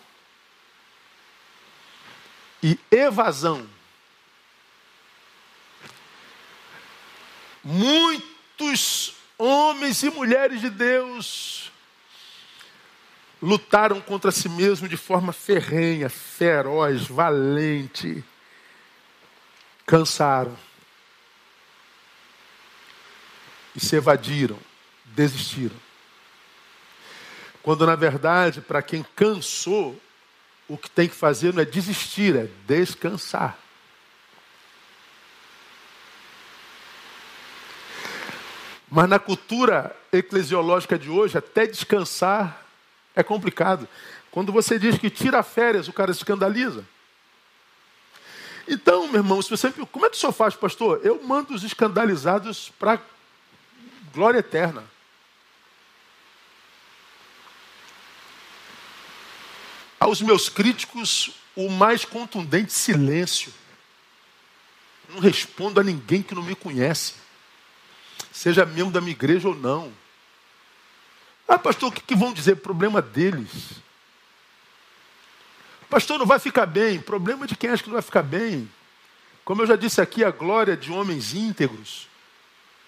[2.62, 3.68] e evasão.
[7.64, 11.72] Muitos homens e mulheres de Deus
[13.43, 18.24] lutaram contra si mesmo de forma ferrenha, feroz, valente.
[19.84, 20.57] Cansaram.
[23.74, 24.59] E se evadiram,
[25.07, 25.76] desistiram.
[27.62, 30.01] Quando na verdade, para quem cansou,
[30.68, 33.59] o que tem que fazer não é desistir, é descansar.
[38.88, 42.61] Mas na cultura eclesiológica de hoje, até descansar
[43.14, 43.88] é complicado.
[44.30, 46.84] Quando você diz que tira férias, o cara escandaliza.
[48.66, 51.00] Então, meu irmão, se você, como é que o senhor faz, pastor?
[51.04, 53.00] Eu mando os escandalizados para
[54.12, 54.84] glória eterna.
[59.98, 63.52] Aos meus críticos, o mais contundente silêncio.
[65.08, 67.14] Não respondo a ninguém que não me conhece,
[68.32, 69.92] seja membro da minha igreja ou não.
[71.47, 72.57] Ah, pastor, o que, que vão dizer?
[72.57, 73.82] Problema deles.
[75.88, 77.01] Pastor, não vai ficar bem.
[77.01, 78.70] Problema de quem acha que não vai ficar bem.
[79.45, 82.09] Como eu já disse aqui, a glória de homens íntegros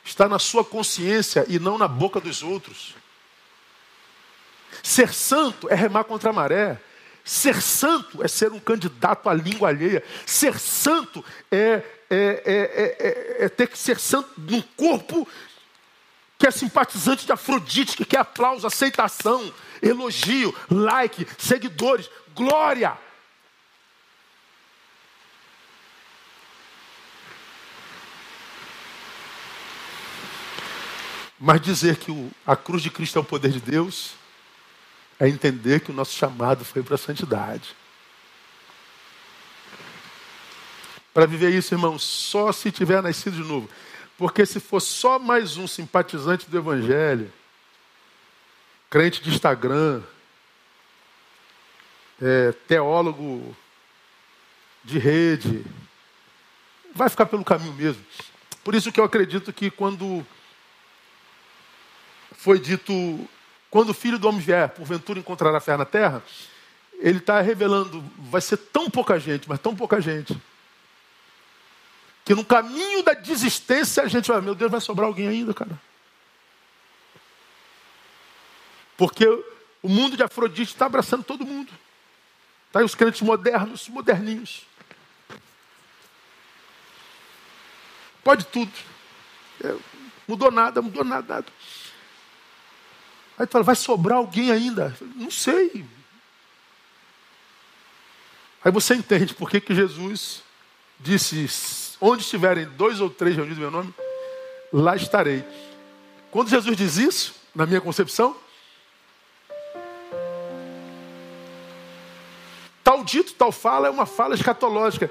[0.05, 2.95] está na sua consciência e não na boca dos outros.
[4.83, 6.81] Ser santo é remar contra a maré.
[7.25, 10.03] Ser santo é ser um candidato à língua alheia.
[10.27, 15.27] Ser santo é, é, é, é, ter que ser santo num corpo
[16.39, 22.97] que é simpatizante de Afrodite, que quer aplauso, aceitação, elogio, like, seguidores, glória.
[31.39, 34.15] Mas dizer que o, a cruz de Cristo é o poder de Deus
[35.19, 37.77] é entender que o nosso chamado foi para a santidade.
[41.13, 43.69] Para viver isso, irmão, só se tiver nascido de novo.
[44.17, 47.33] Porque se for só mais um simpatizante do Evangelho,
[48.89, 50.03] crente de Instagram,
[52.23, 53.57] é, teólogo
[54.85, 55.65] de rede,
[56.95, 58.05] vai ficar pelo caminho mesmo.
[58.63, 60.25] Por isso que eu acredito que quando
[62.33, 63.29] foi dito,
[63.69, 66.23] quando o filho do homem vier, porventura encontrará fé na terra,
[67.01, 70.41] ele está revelando, vai ser tão pouca gente, mas tão pouca gente
[72.25, 75.79] que no caminho da desistência a gente vai, meu Deus, vai sobrar alguém ainda, cara.
[78.97, 79.27] Porque
[79.83, 81.71] o mundo de Afrodite está abraçando todo mundo.
[82.69, 84.63] Está aí os crentes modernos, moderninhos.
[88.23, 88.73] Pode tudo.
[89.63, 89.77] É,
[90.27, 91.47] mudou nada, mudou nada, nada.
[93.39, 94.97] Aí tu fala, vai sobrar alguém ainda?
[95.15, 95.85] Não sei.
[98.65, 100.43] Aí você entende por que, que Jesus
[100.99, 101.45] disse
[102.01, 103.95] Onde estiverem dois ou três reunidos em meu nome,
[104.73, 105.45] lá estarei.
[106.31, 108.37] Quando Jesus diz isso, na minha concepção,
[112.83, 115.11] tal dito, tal fala é uma fala escatológica.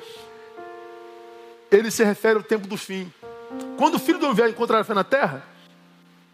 [1.71, 3.11] Ele se refere ao tempo do fim.
[3.77, 5.45] Quando o filho do homem encontrar a fé na terra,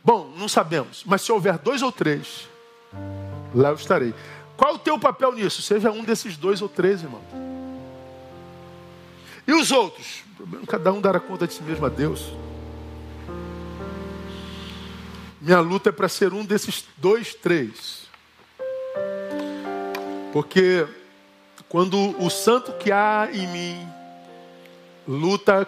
[0.04, 2.50] bom, não sabemos, mas se houver dois ou três,
[3.54, 4.14] lá eu estarei.
[4.58, 5.62] Qual o teu papel nisso?
[5.62, 7.22] Seja um desses dois ou três, irmão.
[9.50, 10.22] E os outros?
[10.38, 12.34] problema cada um dará conta de si mesmo a Deus.
[15.42, 18.08] Minha luta é para ser um desses dois, três.
[20.32, 20.88] Porque
[21.68, 23.90] quando o santo que há em mim
[25.08, 25.68] luta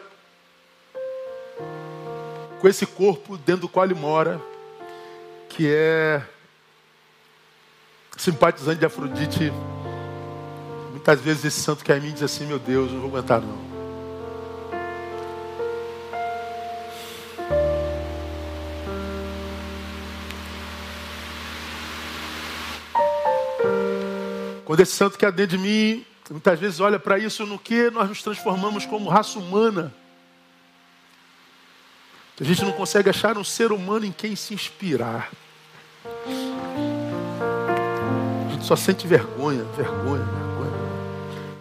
[2.60, 4.40] com esse corpo dentro do qual ele mora,
[5.50, 6.22] que é
[8.16, 9.52] simpatizante de Afrodite,
[10.92, 13.42] muitas vezes esse santo que há em mim diz assim: Meu Deus, não vou aguentar
[13.42, 13.71] não.
[24.72, 27.90] Quando esse santo que há dentro de mim, muitas vezes olha para isso no que
[27.90, 29.94] nós nos transformamos como raça humana.
[32.40, 35.30] A gente não consegue achar um ser humano em quem se inspirar.
[38.48, 40.72] A gente só sente vergonha, vergonha, vergonha.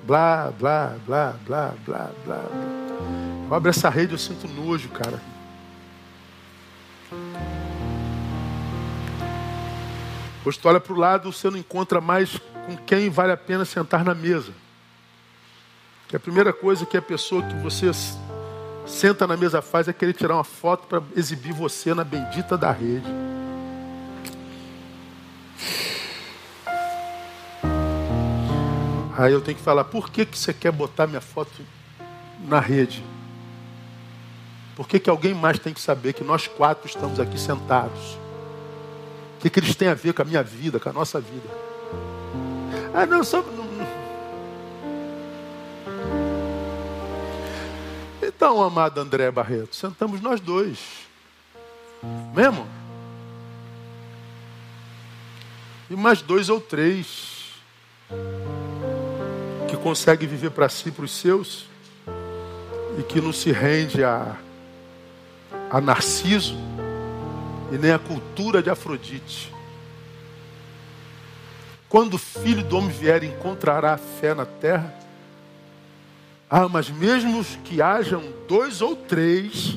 [0.05, 2.45] Blá, blá, blá, blá, blá, blá.
[3.49, 5.21] Eu abro essa rede, eu sinto nojo, cara.
[10.45, 13.65] Pois tu olha para o lado, você não encontra mais com quem vale a pena
[13.65, 14.53] sentar na mesa.
[16.09, 17.91] Que a primeira coisa que a pessoa que você
[18.87, 22.73] senta na mesa faz é querer tirar uma foto para exibir você na bendita da
[22.73, 23.07] rede.
[29.17, 31.63] Aí eu tenho que falar, por que, que você quer botar minha foto
[32.49, 33.05] na rede?
[34.75, 38.15] Por que, que alguém mais tem que saber que nós quatro estamos aqui sentados?
[39.37, 41.70] O que, que eles têm a ver com a minha vida, com a nossa vida?
[42.93, 43.45] Ah, não, só.
[48.23, 50.79] Então, amado André Barreto, sentamos nós dois.
[52.35, 52.67] Mesmo?
[55.91, 57.51] E mais dois ou três
[59.69, 61.67] que consegue viver para si, para os seus,
[62.99, 64.37] e que não se rende a,
[65.71, 66.57] a Narciso
[67.71, 69.53] e nem a cultura de Afrodite.
[71.91, 74.95] Quando o filho do homem vier, encontrará fé na terra?
[76.49, 79.77] Ah, mas mesmo que hajam dois ou três,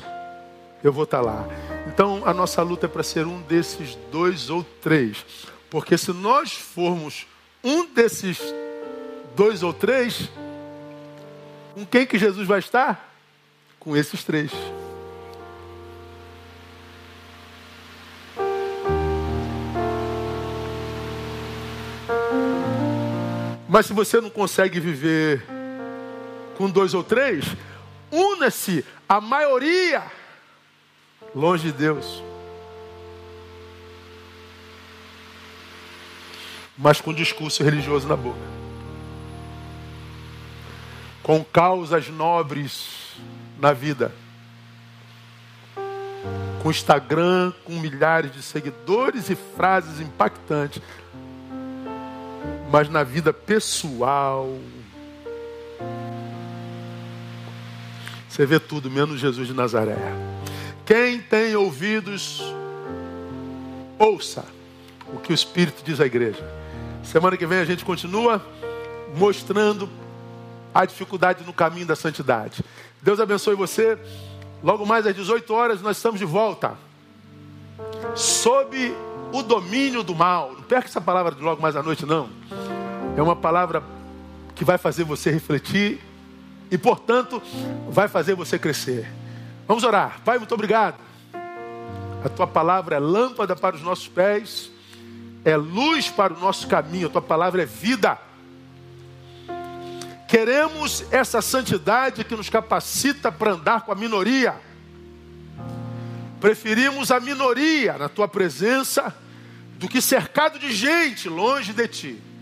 [0.82, 1.44] eu vou estar lá.
[1.88, 5.26] Então a nossa luta é para ser um desses dois ou três.
[5.68, 7.26] Porque se nós formos
[7.64, 8.38] um desses
[9.34, 10.30] dois ou três,
[11.74, 13.12] com quem que Jesus vai estar?
[13.80, 14.52] Com esses três.
[23.74, 25.44] Mas se você não consegue viver
[26.56, 27.44] com dois ou três,
[28.08, 30.04] una-se a maioria
[31.34, 32.22] longe de Deus.
[36.78, 38.38] Mas com discurso religioso na boca.
[41.20, 43.16] Com causas nobres
[43.58, 44.14] na vida.
[46.62, 50.80] Com Instagram, com milhares de seguidores e frases impactantes
[52.74, 54.58] mas na vida pessoal.
[58.28, 59.96] Você vê tudo, menos Jesus de Nazaré.
[60.84, 62.42] Quem tem ouvidos,
[63.96, 64.44] ouça
[65.06, 66.44] o que o Espírito diz à igreja.
[67.04, 68.44] Semana que vem a gente continua
[69.16, 69.88] mostrando
[70.74, 72.64] a dificuldade no caminho da santidade.
[73.00, 73.96] Deus abençoe você.
[74.64, 76.76] Logo mais às 18 horas nós estamos de volta.
[78.16, 78.92] Sob
[79.32, 80.52] o domínio do mal.
[80.54, 82.28] Não perca essa palavra de logo mais à noite, não.
[83.16, 83.82] É uma palavra
[84.56, 86.00] que vai fazer você refletir
[86.68, 87.40] e, portanto,
[87.88, 89.08] vai fazer você crescer.
[89.68, 90.20] Vamos orar.
[90.24, 90.96] Pai, muito obrigado.
[92.24, 94.70] A tua palavra é lâmpada para os nossos pés,
[95.44, 97.06] é luz para o nosso caminho.
[97.06, 98.18] A tua palavra é vida.
[100.26, 104.56] Queremos essa santidade que nos capacita para andar com a minoria.
[106.40, 109.14] Preferimos a minoria na tua presença
[109.78, 112.33] do que cercado de gente longe de ti.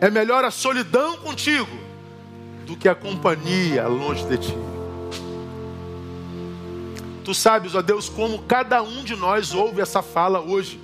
[0.00, 1.78] É melhor a solidão contigo
[2.66, 4.54] do que a companhia longe de ti.
[7.24, 10.80] Tu sabes, ó Deus, como cada um de nós ouve essa fala hoje.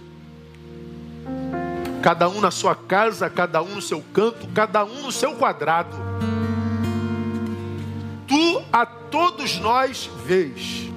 [2.02, 5.96] Cada um na sua casa, cada um no seu canto, cada um no seu quadrado.
[8.26, 10.90] Tu a todos nós vês.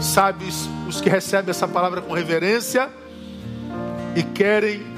[0.00, 2.88] Sabes os que recebem essa palavra com reverência
[4.16, 4.97] e querem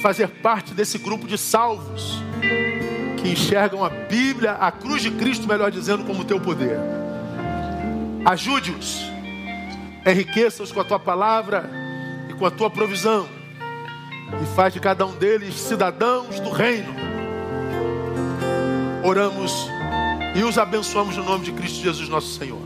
[0.00, 2.20] fazer parte desse grupo de salvos
[3.20, 6.78] que enxergam a Bíblia, a cruz de Cristo, melhor dizendo, como teu poder.
[8.24, 9.02] Ajude-os,
[10.06, 11.70] enriqueça-os com a tua palavra
[12.28, 13.28] e com a tua provisão,
[14.42, 16.94] e faz de cada um deles cidadãos do reino.
[19.04, 19.52] Oramos
[20.34, 22.60] e os abençoamos no nome de Cristo Jesus, nosso Senhor.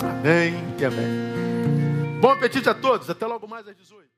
[0.00, 2.20] Amém e amém.
[2.20, 4.11] Bom apetite a todos, até logo mais às 18.